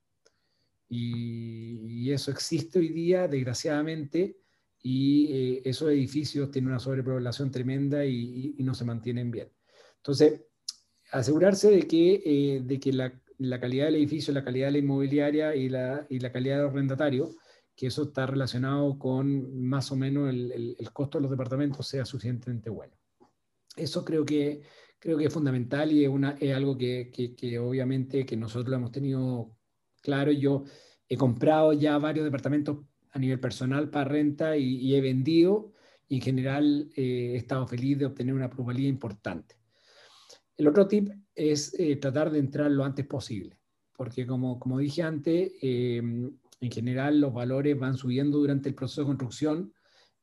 [0.88, 4.36] Y, eso existe hoy día, desgraciadamente,
[4.82, 9.48] y eh, esos edificios tienen una sobrepoblación tremenda y, no se mantienen bien.
[9.96, 10.42] Entonces,
[11.10, 13.10] asegurarse de que, eh, de que la,
[13.58, 17.34] calidad del edificio, la calidad de la inmobiliaria y la, y la calidad del arrendatario,
[17.74, 21.88] que eso está relacionado con más o menos el, el, el costo de los departamentos,
[21.88, 22.94] sea suficientemente bueno.
[23.76, 24.62] Eso creo que
[25.04, 28.76] creo que es fundamental y es, una, es algo que, que, obviamente que nosotros lo
[28.76, 29.54] hemos tenido
[30.04, 30.30] claro.
[30.30, 30.64] Yo
[31.08, 32.78] he comprado ya varios departamentos
[33.10, 35.72] a nivel personal para renta y, he vendido
[36.08, 39.56] y en general eh, he estado feliz de obtener una probabilidad importante.
[40.56, 43.58] El otro tip es eh, tratar de entrar lo antes posible,
[43.96, 45.98] porque como, como dije antes, eh,
[46.60, 49.72] en general los valores van subiendo durante el proceso de construcción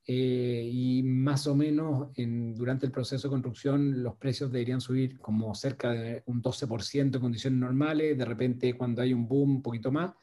[0.06, 5.20] eh, y más o menos en, durante el proceso de construcción los precios deberían subir
[5.20, 9.62] como cerca de un 12% en condiciones normales, de repente cuando hay un boom un
[9.62, 10.14] poquito más,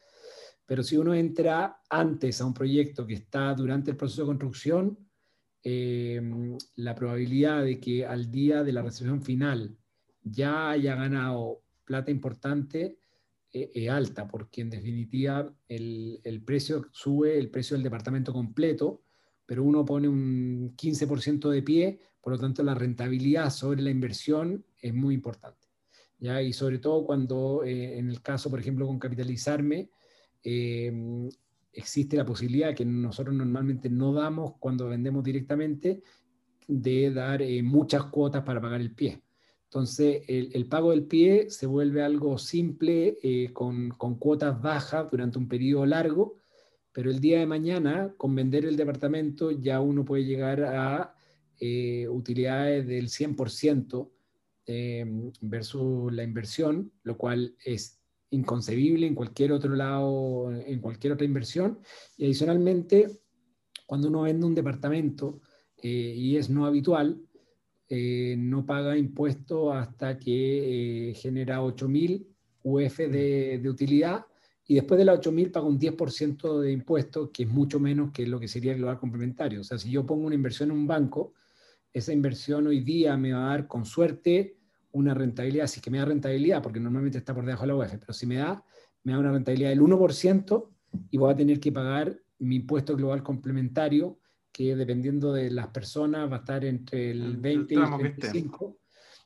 [0.65, 4.97] pero si uno entra antes a un proyecto que está durante el proceso de construcción,
[5.63, 6.21] eh,
[6.75, 9.77] la probabilidad de que al día de la recepción final
[10.21, 12.99] ya haya ganado plata importante
[13.51, 19.03] eh, es alta, porque en definitiva el, el precio sube, el precio del departamento completo,
[19.49, 24.63] pero uno pone un 15% de pie, por lo tanto la rentabilidad sobre la inversión
[24.79, 25.67] es muy importante.
[26.19, 26.39] ¿ya?
[26.39, 29.89] Y sobre todo cuando eh, en el caso, por ejemplo, con capitalizarme,
[30.43, 30.93] eh,
[31.73, 36.03] existe la posibilidad que nosotros normalmente no damos cuando vendemos directamente
[36.67, 39.23] de dar eh, muchas cuotas para pagar el pie.
[39.63, 43.17] Entonces, el, pago del pie se vuelve algo simple
[43.53, 46.37] con, con, cuotas bajas durante un periodo largo,
[46.91, 51.15] pero el día de mañana, con vender el departamento, ya uno puede llegar a
[52.09, 54.09] utilidades del 100%
[54.71, 57.99] Em, versus la inversión, lo cual es
[58.29, 61.79] inconcebible en cualquier otro lado, en cualquier otra inversión.
[62.17, 63.07] Y adicionalmente,
[63.87, 65.41] cuando uno vende un departamento
[65.81, 67.19] eh, y es no habitual,
[67.89, 72.27] eh, no paga impuesto hasta que eh, genera 8.000
[72.61, 74.27] UF de, de, utilidad
[74.69, 78.27] y después de la 8.000 paga un 10% de impuesto, que es mucho menos que
[78.27, 79.61] lo que sería el global complementario.
[79.61, 81.33] O sea, si yo pongo una inversión en un banco,
[81.91, 84.57] esa inversión hoy día me va a dar con suerte
[84.91, 87.97] una rentabilidad, si que me da rentabilidad, porque normalmente está por debajo de la UEF,
[87.97, 88.63] pero si me da,
[89.03, 90.69] me da una rentabilidad del 1%
[91.09, 94.19] y voy a tener que pagar mi impuesto global complementario,
[94.51, 98.77] que dependiendo de las personas va a estar entre el 20 y el 25,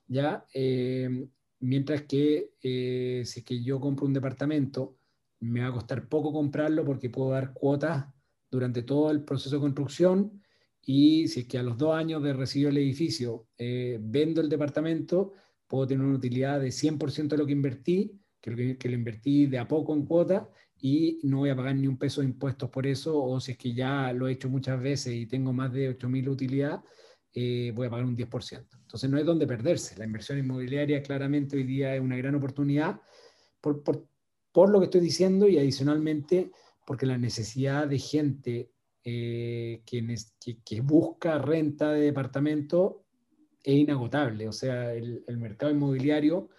[0.07, 0.45] ¿ya?
[0.53, 1.27] Eh,
[1.59, 4.99] mientras que eh, si es que yo compro un departamento,
[5.43, 8.05] me va a costar poco comprarlo porque puedo dar cuotas
[8.49, 10.41] durante todo el proceso de construcción
[10.85, 14.49] y si es que a los dos años de recibir el edificio eh, vendo el
[14.49, 15.33] departamento,
[15.67, 19.45] puedo tener una utilidad de 100% de lo que invertí, que lo, que, lo invertí
[19.45, 22.69] de a poco en cuota y no voy a pagar ni un peso de impuestos
[22.69, 25.71] por eso, o si es que ya lo he hecho muchas veces y tengo más
[25.71, 26.83] de 8.000 utilidad,
[27.33, 28.67] eh, voy a pagar un 10%.
[28.81, 29.97] Entonces no es donde perderse.
[29.97, 32.99] La inversión inmobiliaria claramente hoy día es una gran oportunidad
[33.61, 34.07] por, por,
[34.53, 36.51] por lo que estoy diciendo y adicionalmente
[36.85, 38.71] porque la necesidad de gente
[39.03, 43.03] eh, que, busca renta de departamento
[43.63, 44.47] es inagotable.
[44.47, 46.49] O sea, el, mercado inmobiliario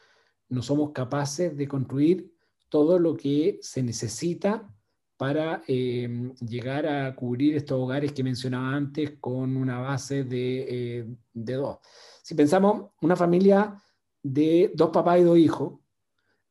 [0.49, 2.35] no somos capaces de construir
[2.69, 4.69] todo lo que se necesita
[5.17, 11.07] para eh, llegar a cubrir estos hogares que mencionaba antes con una base de, eh,
[11.33, 11.79] de, dos.
[12.23, 13.81] Si pensamos una familia
[14.23, 15.79] de dos papás y dos hijos,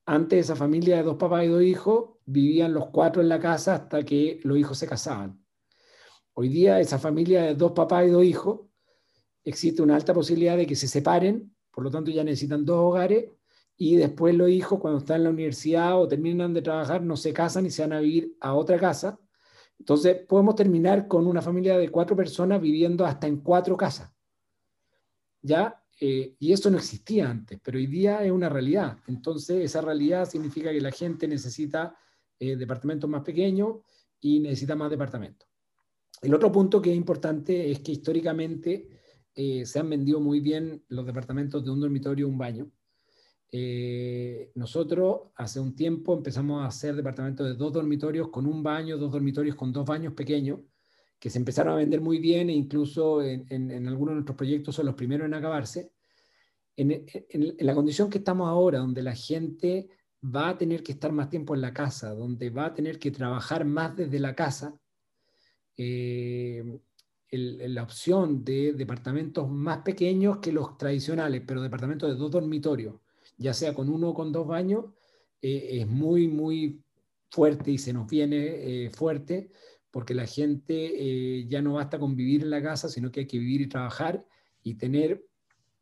[0.06, 3.76] antes esa familia de dos papás y dos hijos vivían los cuatro en la casa
[3.76, 5.44] hasta que los hijos se casaban.
[6.34, 8.62] Hoy día esa familia de dos papás y dos hijos
[9.44, 13.30] existe una alta posibilidad de que se separen, por lo tanto ya necesitan dos hogares
[13.78, 17.34] y después los hijos cuando están en la universidad o terminan de trabajar no se
[17.34, 19.20] casan y se van a vivir a otra casa.
[19.80, 24.12] Entonces podemos terminar con una familia de cuatro personas viviendo hasta en cuatro casas.
[25.42, 25.83] ¿Ya?
[26.00, 28.98] Eh, y eso no existía antes, pero hoy día es una realidad.
[29.08, 31.96] Entonces esa realidad significa que la gente necesita
[32.40, 33.78] eh, departamentos más pequeños
[34.20, 35.48] y necesita más departamentos.
[36.22, 38.90] El otro punto que es importante es que históricamente
[39.36, 42.72] eh, se han vendido muy bien los departamentos de un dormitorio un baño.
[43.52, 48.98] Eh, nosotros hace un tiempo empezamos a hacer departamentos de dos dormitorios con un baño,
[48.98, 50.60] dos dormitorios con dos baños pequeños,
[51.24, 54.88] que se empezaron a vender muy bien e incluso en, algunos de nuestros proyectos son
[54.88, 55.90] los primeros en acabarse.
[56.76, 57.06] En,
[57.60, 59.88] la condición que estamos ahora, donde la gente
[60.22, 63.10] va a tener que estar más tiempo en la casa, donde va a tener que
[63.10, 64.78] trabajar más desde la casa,
[65.78, 66.62] eh,
[67.32, 72.96] la opción de departamentos más pequeños que los tradicionales, pero departamentos de dos dormitorios,
[73.38, 74.88] ya sea con uno o con dos baños,
[75.42, 76.84] eh, es muy, muy
[77.30, 79.52] fuerte y se nos viene eh, fuerte
[79.94, 83.28] porque la gente eh, ya no basta con vivir en la casa, sino que hay
[83.28, 84.26] que vivir y trabajar
[84.64, 85.24] y tener,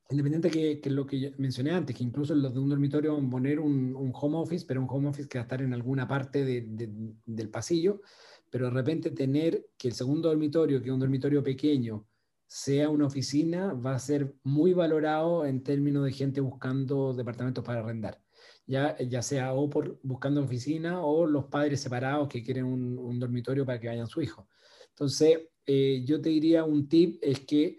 [0.10, 3.30] independiente que, que lo que mencioné antes, que incluso los de un dormitorio van a
[3.30, 6.44] poner un, home office, pero un home office que va a estar en alguna parte
[6.44, 8.02] del pasillo,
[8.50, 12.06] pero de repente tener que el segundo dormitorio, que es un dormitorio pequeño,
[12.46, 17.80] sea una oficina, va a ser muy valorado en términos de gente buscando departamentos para
[17.80, 18.22] arrendar.
[18.66, 23.66] Ya, ya sea o por buscando oficina o los padres separados que quieren un, dormitorio
[23.66, 24.48] para que vayan su hijo.
[24.90, 27.78] Entonces, eh, yo te diría un tip es que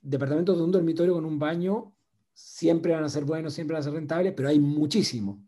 [0.00, 1.94] departamentos de un dormitorio con un baño
[2.34, 5.38] siempre van a ser buenos, siempre van a ser rentables, pero hay muchísimos.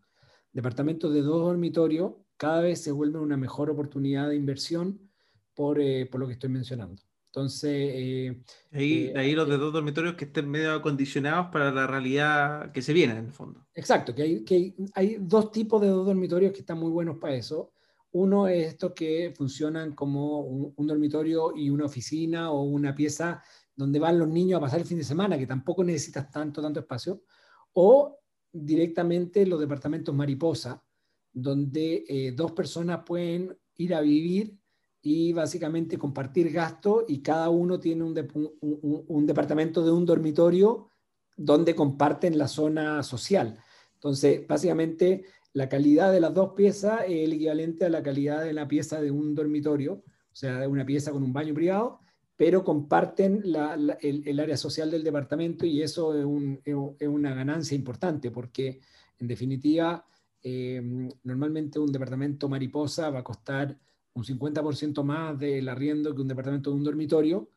[0.52, 5.10] Departamentos de dos dormitorios cada vez se vuelve una mejor oportunidad de inversión
[5.54, 7.02] por, eh, por lo que estoy mencionando.
[7.34, 7.70] Entonces...
[7.72, 12.70] Eh, ahí, eh, ahí los de dos dormitorios que estén medio acondicionados para la realidad
[12.72, 13.66] que se viene en el fondo.
[13.74, 17.34] Exacto, que hay, que hay dos tipos de dos dormitorios que están muy buenos para
[17.34, 17.72] eso.
[18.10, 23.42] Uno es estos que funcionan como un, un, dormitorio y una oficina o una pieza
[23.74, 26.80] donde van los niños a pasar el fin de semana, que tampoco necesitas tanto, tanto
[26.80, 27.22] espacio.
[27.72, 28.18] O
[28.52, 30.84] directamente los departamentos mariposa,
[31.32, 34.58] donde eh, dos personas pueden ir a vivir
[35.02, 40.88] y básicamente compartir gasto y cada uno tiene un, departamento de un dormitorio
[41.36, 43.58] donde comparten la zona social.
[43.94, 45.24] Entonces, básicamente,
[45.54, 49.00] la calidad de las dos piezas es el equivalente a la calidad de la pieza
[49.00, 51.98] de un dormitorio, o sea, una pieza con un baño privado,
[52.36, 58.80] pero comparten el, área social del departamento y eso es, una ganancia importante porque,
[59.18, 60.06] en definitiva,
[60.44, 60.80] eh,
[61.24, 63.76] normalmente un departamento mariposa va a costar
[64.14, 67.48] un 50% más del arriendo que un departamento de un dormitorio,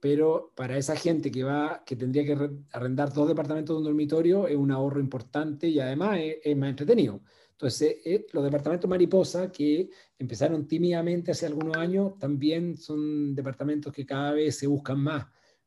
[0.00, 4.48] pero para esa gente que, va, que tendría que arrendar dos departamentos de un dormitorio
[4.48, 7.22] es un ahorro importante y además es, más entretenido.
[7.52, 9.88] Entonces, eh, eh, los departamentos mariposa que
[10.18, 15.26] empezaron tímidamente hace algunos años, también son departamentos que cada vez se buscan más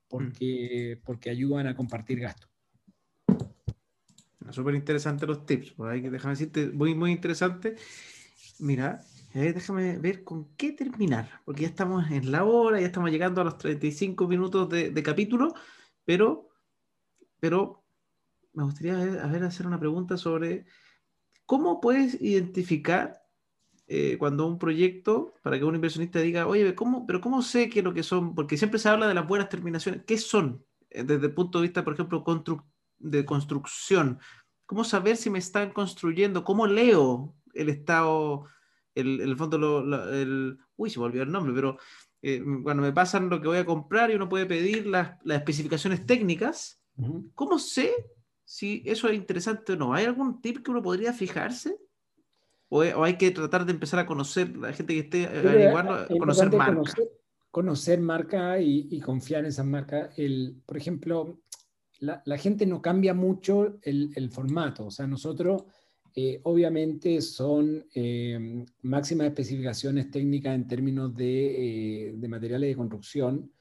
[0.10, 1.06] porque, mm.
[1.06, 2.50] porque ayudan a compartir gastos.
[4.52, 7.78] Súper interesante los tips, pues hay que déjame decirte, muy, muy interesante.
[8.60, 9.02] Mira,
[9.42, 13.44] déjame ver con qué terminar, porque ya estamos en la hora, ya estamos llegando a
[13.44, 15.54] los 35 minutos de, capítulo,
[16.06, 16.50] pero,
[17.40, 17.84] pero
[18.54, 18.98] me gustaría
[19.46, 20.66] hacer una pregunta sobre
[21.46, 23.22] cómo puedes identificar
[23.88, 27.80] eh, cuando un proyecto, para que un inversionista diga, oye, ¿cómo, pero ¿cómo sé qué
[27.80, 28.36] es lo que son?
[28.36, 30.04] Porque siempre se habla de las buenas terminaciones.
[30.06, 30.66] ¿Qué son?
[30.90, 32.24] Eh, desde el punto de vista, por ejemplo,
[32.98, 34.20] de construcción.
[34.66, 36.44] ¿Cómo saber si me están construyendo?
[36.44, 38.46] ¿Cómo leo el estado
[38.96, 41.78] el, el fondo, lo, el, uy, se me olvidó el nombre, pero
[42.22, 45.38] eh, cuando me pasan lo que voy a comprar y uno puede pedir las, las
[45.38, 46.82] especificaciones técnicas,
[47.36, 47.94] ¿cómo sé
[48.44, 49.94] si eso es interesante o no?
[49.94, 51.78] ¿Hay algún tip que uno podría fijarse?
[52.70, 56.94] ¿O, hay que tratar de empezar a conocer la gente que esté averiguando, conocer marca?
[57.52, 60.10] Conocer, marca y, y, confiar en esas marcas.
[60.18, 61.40] El, por ejemplo,
[62.00, 64.88] la, la gente no cambia mucho el, el formato.
[64.88, 65.64] O sea, nosotros
[66.18, 73.52] eh, obviamente son eh, máximas especificaciones técnicas en términos de, eh, materiales de construcción.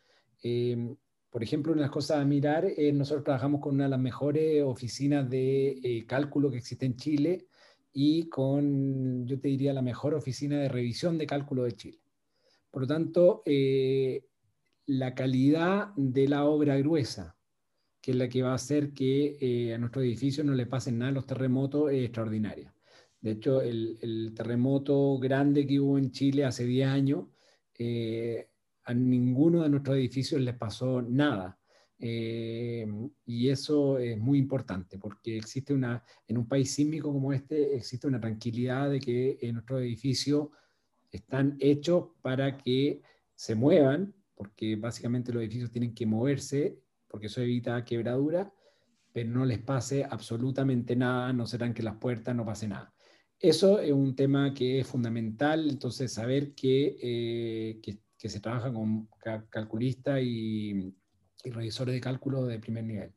[1.31, 4.63] por ejemplo, una de las cosas a mirar nosotros trabajamos con una de las mejores
[4.63, 7.47] oficinas de cálculo que existe en Chile
[7.93, 11.99] y con, yo te diría, la mejor oficina de revisión de cálculo de Chile.
[12.71, 13.43] Por lo tanto,
[14.87, 17.34] la calidad de la obra gruesa,
[18.05, 20.99] que es la que va a hacer que eh, a nuestro edificio no le pasen
[20.99, 22.71] nada los terremotos, es extraordinaria.
[23.19, 27.29] De hecho, el, terremoto grande que hubo en Chile hace 10 años,
[27.79, 28.51] eh,
[28.85, 31.59] a ninguno de nuestros edificios les pasó nada.
[31.99, 32.87] Eh,
[33.25, 38.07] y eso es muy importante porque existe una, en un país sísmico como este, existe
[38.07, 40.49] una tranquilidad de que nuestros edificios
[41.11, 43.01] están hechos para que
[43.35, 46.84] se muevan, porque básicamente los edificios tienen que moverse
[47.15, 48.53] porque eso evita quebradura,
[49.13, 52.93] pero no les pase absolutamente nada, no serán que las puertas no pase nada.
[53.39, 59.09] Eso es un tema que es fundamental, entonces saber que, eh, que, se trabaja con
[59.49, 60.93] calculistas y,
[61.45, 63.13] revisores de cálculo de primer nivel.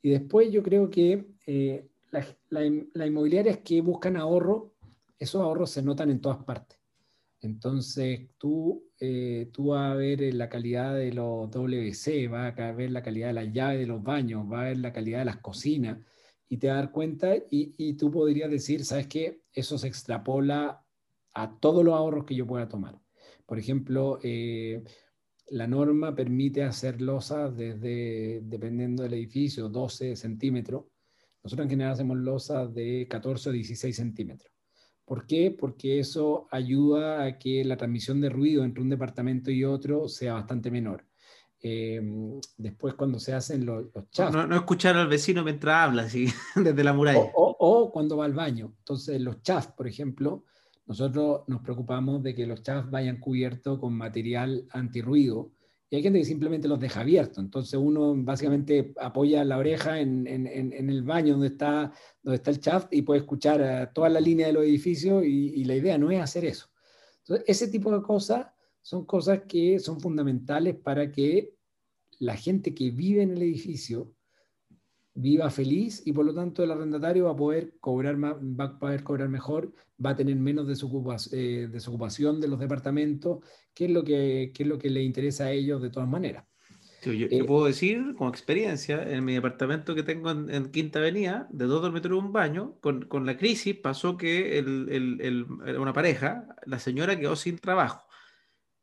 [0.00, 4.76] Y después yo creo que eh, las la, inmobiliarias que buscan ahorro,
[5.18, 6.77] esos ahorros se notan en todas partes.
[7.40, 12.72] Entonces tú eh, tú vas a ver eh, la calidad de los WC, vas a
[12.72, 15.24] ver la calidad de las llaves de los baños, vas a ver la calidad de
[15.26, 15.98] las cocinas
[16.48, 19.42] y te vas a dar cuenta y, tú podrías decir, ¿sabes qué?
[19.52, 20.84] Eso se extrapola
[21.34, 22.98] a todos los ahorros que yo pueda tomar.
[23.46, 24.82] Por ejemplo, eh,
[25.50, 30.86] la norma permite hacer losas desde, dependiendo del edificio, 12 centímetros.
[31.44, 34.57] Nosotros en general hacemos losas de 14 o 16 centímetros.
[35.08, 35.50] ¿Por qué?
[35.58, 40.34] Porque eso ayuda a que la transmisión de ruido entre un departamento y otro sea
[40.34, 41.06] bastante menor.
[41.60, 46.84] Em, después cuando se hacen los, los No, escuchar al vecino mientras habla, así, desde
[46.84, 47.20] la muralla.
[47.34, 48.74] O, cuando va al baño.
[48.80, 50.44] Entonces los chafs, por ejemplo,
[50.86, 55.52] nosotros nos preocupamos de que los chafs vayan cubiertos con material antirruido
[55.90, 57.38] y hay gente que simplemente los deja abiertos.
[57.38, 62.58] Entonces uno básicamente apoya la oreja en, en, el baño donde está, donde está el
[62.58, 66.10] shaft y puede escuchar toda la línea de los edificios y, y, la idea no
[66.10, 66.68] es hacer eso.
[67.20, 68.46] Entonces ese tipo de cosas
[68.82, 71.54] son cosas que son fundamentales para que
[72.18, 74.12] la gente que vive en el edificio
[75.20, 78.78] viva feliz y por lo tanto el arrendatario va a poder cobrar más, va a
[78.78, 79.72] poder cobrar mejor,
[80.04, 80.68] va a tener menos
[81.32, 83.40] eh, desocupación, de los departamentos,
[83.74, 86.44] que es lo que, es lo que le interesa a ellos de todas maneras.
[87.02, 91.64] yo, eh, puedo decir, con experiencia, en mi departamento que tengo en, Quinta Avenida, de
[91.64, 94.88] dos dormitorios y un baño, con, con, la crisis pasó que el,
[95.20, 95.46] el,
[95.78, 98.04] una pareja, la señora quedó sin trabajo.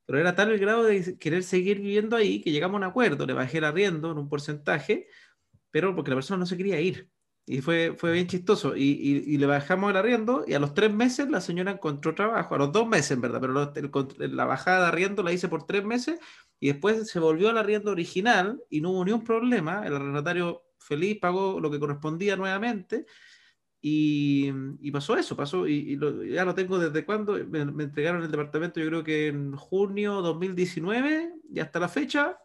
[0.06, 3.26] Pero era tal el grado de querer seguir viviendo ahí que llegamos a un acuerdo,
[3.26, 5.08] le bajé el arriendo en un porcentaje,
[5.76, 7.10] pero porque la persona no se quería ir.
[7.46, 8.78] Y fue, fue bien chistoso.
[8.78, 12.56] Y, le bajamos el arriendo y a los tres meses la señora encontró trabajo.
[12.56, 13.94] A los dos meses, en verdad, pero
[14.34, 16.18] la bajada de arriendo la hice por tres meses
[16.62, 19.86] y después se volvió al arriendo original y no hubo ni un problema.
[19.86, 23.06] El arrendatario feliz pagó lo que correspondía nuevamente.
[23.82, 24.50] Y,
[24.94, 26.00] pasó eso, pasó, y,
[26.32, 31.34] ya lo tengo desde cuando me, entregaron el departamento, yo creo que en junio 2019,
[31.52, 32.40] y hasta la fecha,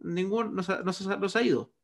[0.00, 1.74] ningún, no, no se ha ido.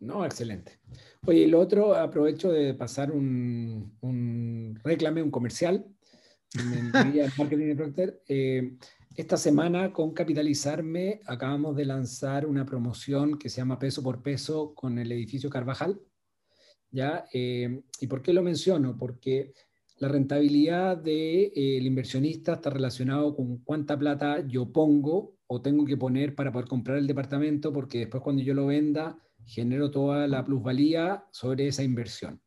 [0.00, 0.78] No, excelente.
[1.26, 5.84] Oye, lo otro, aprovecho de pasar un, un reclame, un comercial
[6.54, 6.90] en
[7.36, 8.76] marketing de eh,
[9.14, 14.74] esta semana con Capitalizarme acabamos de lanzar una promoción que se llama Peso por Peso
[14.74, 16.00] con el edificio Carvajal.
[16.90, 17.26] ¿ya?
[17.32, 18.96] Eh, ¿Y por qué lo menciono?
[18.96, 19.52] Porque
[19.98, 25.84] la rentabilidad del de, eh, inversionista está relacionado con cuánta plata yo pongo o tengo
[25.84, 29.18] que poner para poder comprar el departamento, porque después cuando yo lo venda
[29.48, 32.40] genero toda la plusvalía sobre esa inversión.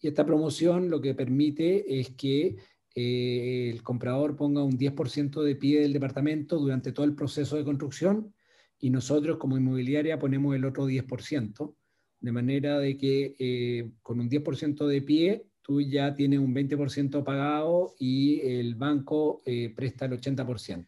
[0.00, 2.56] Y esta promoción lo que permite es que
[2.94, 7.64] eh, el comprador ponga un 10% de pie del departamento durante todo el proceso de
[7.64, 8.34] construcción
[8.80, 11.74] y nosotros como inmobiliaria ponemos el otro 10%,
[12.20, 17.22] de manera de que eh, con un 10% de pie tú ya tienes un 20%
[17.22, 20.86] pagado y el banco eh, presta el 80%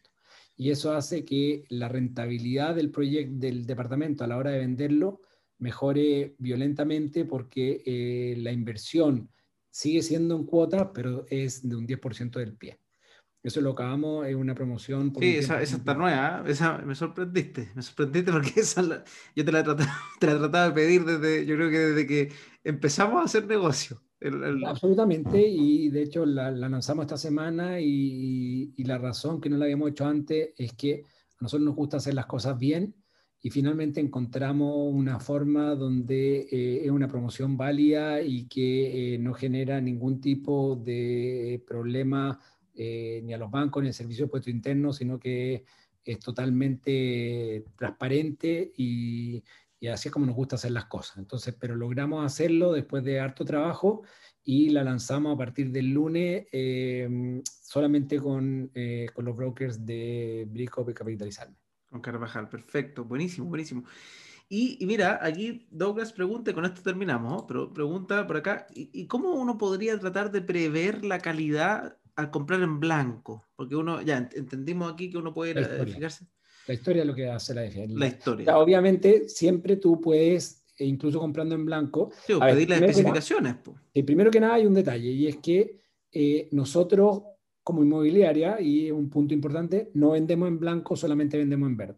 [0.57, 5.21] y eso hace que la rentabilidad del proyecto del departamento a la hora de venderlo
[5.59, 9.29] mejore violentamente porque eh, la inversión
[9.69, 12.79] sigue siendo en cuotas, pero es de un 10% del pie.
[13.43, 15.13] Eso lo acabamos en una promoción.
[15.19, 16.51] sí, esa, esa, está nueva, ¿eh?
[16.51, 19.03] esa me sorprendiste, me sorprendiste porque esa
[19.35, 19.89] yo te la, he tratado,
[20.19, 22.31] te la trataba de pedir desde, yo creo que desde que
[22.63, 24.01] empezamos a hacer negocio.
[24.65, 29.65] Absolutamente, y de hecho la, lanzamos esta semana y, y, la razón que no la
[29.65, 31.03] habíamos hecho antes es que
[31.37, 32.95] a nosotros nos gusta hacer las cosas bien
[33.41, 39.35] y finalmente encontramos una forma donde eh, es una promoción válida y que eh, no
[39.35, 42.39] genera ningún tipo de problema
[42.73, 45.63] eh, ni a los bancos ni al servicio de puesto interno, sino que
[46.03, 49.43] es totalmente transparente y,
[49.79, 51.17] y, así es como nos gusta hacer las cosas.
[51.17, 54.01] Entonces, pero logramos hacerlo después de harto trabajo
[54.43, 56.47] y la lanzamos a partir del lunes
[57.43, 58.71] solamente con,
[59.13, 61.64] con, los brokers de Brico y Capitalizarme.
[61.95, 63.85] Con Carvajal, perfecto, buenísimo, buenísimo.
[64.49, 69.31] Y, mira, aquí Douglas pregunta, y con esto terminamos, pero pregunta por acá, ¿y, cómo
[69.31, 73.45] uno podría tratar de prever la calidad al comprar en blanco?
[73.55, 75.53] Porque uno, ya entendimos aquí que uno puede
[75.85, 76.25] fijarse.
[76.67, 77.97] La historia es lo que hace la diferencia.
[77.97, 78.57] La historia.
[78.57, 83.55] obviamente, siempre tú puedes, e incluso comprando en blanco, pedir las especificaciones.
[83.93, 85.79] y primero que nada hay un detalle, y es que
[86.11, 87.21] eh, nosotros
[87.65, 91.97] como inmobiliaria, y un punto importante, no vendemos en blanco, solamente vendemos en verde.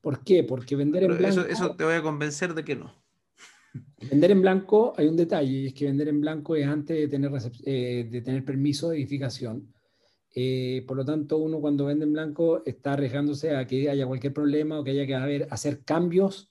[0.00, 0.42] ¿Por qué?
[0.42, 1.42] Porque vender en blanco...
[1.42, 2.92] Eso, te voy a convencer de que no.
[4.10, 7.06] Vender en blanco hay un detalle, y es que vender en blanco es antes de
[7.06, 7.30] tener,
[7.64, 9.72] eh, de tener permiso de edificación.
[10.34, 14.32] Eh, por lo tanto, uno cuando vende en blanco está arriesgándose a que haya cualquier
[14.32, 16.50] problema o que haya que haber, hacer cambios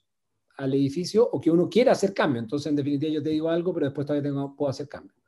[0.56, 2.44] al edificio o que uno quiera hacer cambios.
[2.44, 5.18] Entonces, en definitiva, yo te digo algo, pero después todavía tengo, puedo hacer cambios.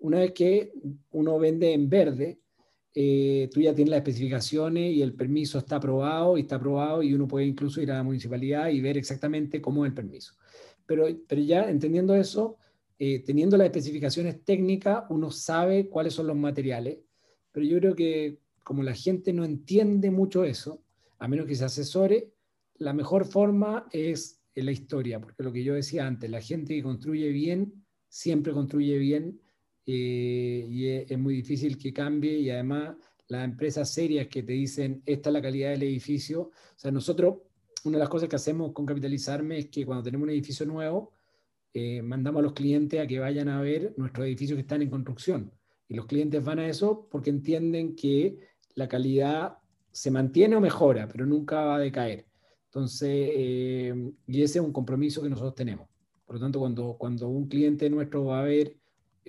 [0.00, 0.72] Una vez que
[1.12, 2.40] uno vende en verde,
[3.00, 7.14] eh, tú ya tienes las especificaciones y el permiso está aprobado y está aprobado y
[7.14, 10.34] uno puede incluso ir a la municipalidad y ver exactamente cómo es el permiso.
[10.84, 12.56] Pero, pero ya entendiendo eso,
[12.98, 16.98] eh, teniendo las especificaciones técnicas, uno sabe cuáles son los materiales,
[17.52, 20.82] pero yo creo que como la gente no entiende mucho eso,
[21.20, 22.32] a menos que se asesore,
[22.78, 26.82] la mejor forma es la historia, porque lo que yo decía antes, la gente que
[26.82, 29.40] construye bien, siempre construye bien
[29.90, 32.94] eh, y es, muy difícil que cambie y además
[33.26, 37.38] las empresas serias que te dicen esta es la calidad del edificio, o sea, nosotros,
[37.84, 41.14] una de las cosas que hacemos con Capitalizarme es que cuando tenemos un edificio nuevo,
[41.72, 44.90] eh, mandamos a los clientes a que vayan a ver nuestros edificios que están en
[44.90, 45.52] construcción.
[45.88, 48.40] Y los clientes van a eso porque entienden que
[48.74, 49.56] la calidad
[49.90, 52.26] se mantiene o mejora, pero nunca va a decaer.
[52.66, 55.88] Entonces, eh, y ese es un compromiso que nosotros tenemos.
[56.26, 58.76] Por lo tanto, cuando, cuando un cliente nuestro va a ver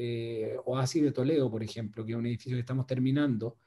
[0.02, 3.58] eh, Oasis de Toledo, por ejemplo, que es un edificio que estamos terminando,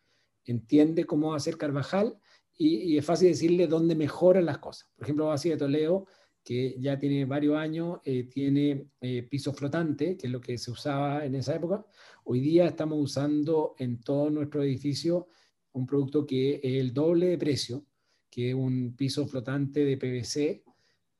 [0.46, 2.18] entiende cómo ser Carvajal
[2.56, 4.88] y, es fácil decirle dónde mejoran las cosas.
[4.96, 6.06] Por ejemplo, Oasis de Toledo,
[6.42, 10.70] que ya tiene varios años, eh, tiene eh, piso flotante, que es lo que se
[10.70, 11.84] usaba en esa época.
[12.24, 15.28] Hoy día estamos usando en todo nuestro edificio
[15.72, 17.84] un producto que es el doble de precio,
[18.30, 20.64] que es un piso flotante de PVC,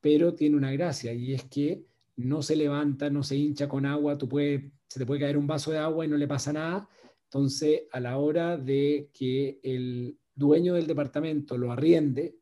[0.01, 1.85] pero tiene una gracia y es que
[2.17, 5.47] no se levanta, no se hincha con agua, tú puedes se te puede caer un
[5.47, 6.87] vaso de agua y no le pasa nada.
[7.25, 12.37] Entonces, a la hora de que el dueño del departamento lo arriende,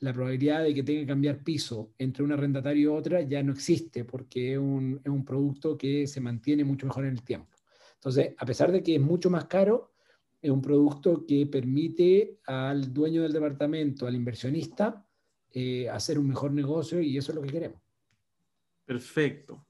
[0.00, 3.52] la probabilidad de que tenga que cambiar piso entre un arrendatario y otra ya no
[3.52, 7.56] existe porque es un, es un producto que se mantiene mucho mejor en el tiempo.
[7.94, 9.94] Entonces, a pesar de que es mucho más caro,
[10.42, 15.08] es un producto que permite al dueño del departamento, al inversionista,
[15.50, 17.85] eh, hacer un mejor negocio y eso es lo que queremos.
[18.86, 19.66] Perfecto.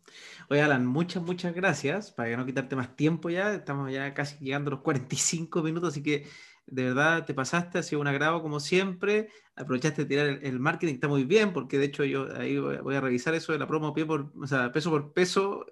[0.50, 2.12] Oye, Alan, muchas, muchas gracias.
[2.12, 6.02] Para no quitarte más tiempo ya, estamos ya casi llegando a los 45 minutos, así
[6.02, 6.26] que
[6.66, 9.30] de verdad te pasaste, ha sido un agrado como siempre.
[9.54, 13.00] Aprovechaste de tirar el, marketing, está muy bien, porque de hecho yo ahí voy a
[13.00, 15.64] revisar eso de la promo pie por, o sea, peso por peso.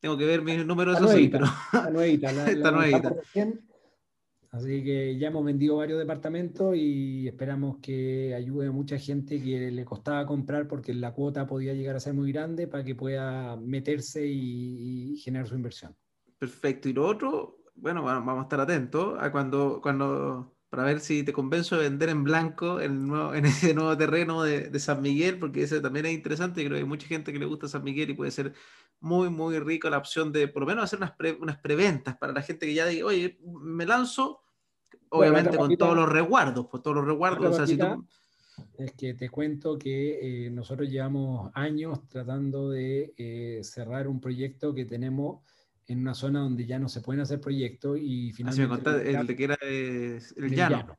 [0.00, 1.44] Tengo que ver mis números, eso sí, pero.
[1.44, 3.14] Está nuevita, la, está nuevita.
[4.52, 9.70] Así que ya hemos vendido varios departamentos y esperamos que ayude a mucha gente que
[9.70, 13.56] le costaba comprar porque la cuota podía llegar a ser muy grande para que pueda
[13.56, 15.96] meterse y, generar su inversión.
[16.38, 16.90] Perfecto.
[16.90, 21.34] Y lo otro, bueno, vamos a estar atentos a cuando, cuando para ver si te
[21.34, 25.82] convenzo de vender en blanco en, en ese nuevo terreno de, San Miguel, porque ese
[25.82, 26.62] también es interesante.
[26.62, 28.54] Creo que hay mucha gente que le gusta San Miguel y puede ser
[28.98, 32.40] muy, muy rico la opción de por lo menos hacer unas, unas preventas para la
[32.40, 34.40] gente que ya diga, oye, me lanzo
[35.10, 37.70] obviamente con todos los resguardos, por todos los resguardos.
[38.78, 44.72] Es que te cuento que eh, nosotros llevamos años tratando de eh, cerrar un proyecto
[44.72, 45.42] que tenemos
[45.92, 49.10] en una zona donde ya no se pueden hacer proyectos y ah, finalmente...
[49.10, 50.20] el de que era el,
[50.50, 50.98] llano.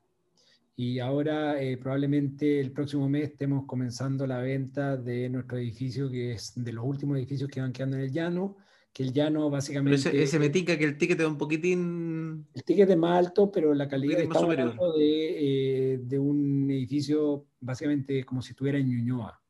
[0.76, 6.34] Y ahora eh, probablemente el próximo mes estemos comenzando la venta de nuestro edificio, que
[6.34, 8.58] es de los últimos edificios que van quedando en el llano
[8.94, 9.96] que el llano básicamente...
[9.96, 12.46] ese, ese, me que el ticket es un poquitín...
[12.54, 17.48] El ticket es más alto, pero la calidad está hablando de, eh, de, un edificio
[17.60, 19.42] básicamente como si estuviera en Ñuñoa.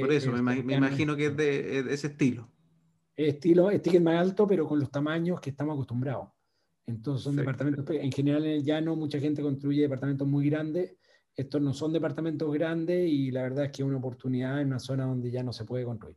[0.00, 2.50] por eso, me, imagino que es de, ese estilo.
[3.16, 6.28] Estilo, es ticket más alto, pero con los tamaños que estamos acostumbrados.
[6.86, 10.96] Entonces son departamentos, en general en el llano mucha gente construye departamentos muy grandes.
[11.34, 14.78] Estos no son departamentos grandes y la verdad es que es una oportunidad en una
[14.78, 16.16] zona donde ya no se puede construir.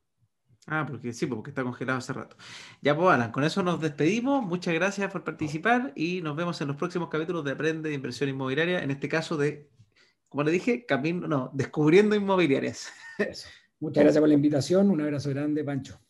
[0.69, 2.35] Ah, porque sí, porque está congelado hace rato.
[2.81, 4.45] Ya, pues, Alan, con eso nos despedimos.
[4.45, 8.29] Muchas gracias por participar y nos vemos en los próximos capítulos de Aprende de Inversión
[8.29, 9.69] Inmobiliaria, en este caso de,
[10.27, 12.91] como le dije, camino, no, descubriendo inmobiliarias.
[13.79, 14.91] Muchas gracias por la invitación.
[14.91, 16.01] Un abrazo grande, Pancho.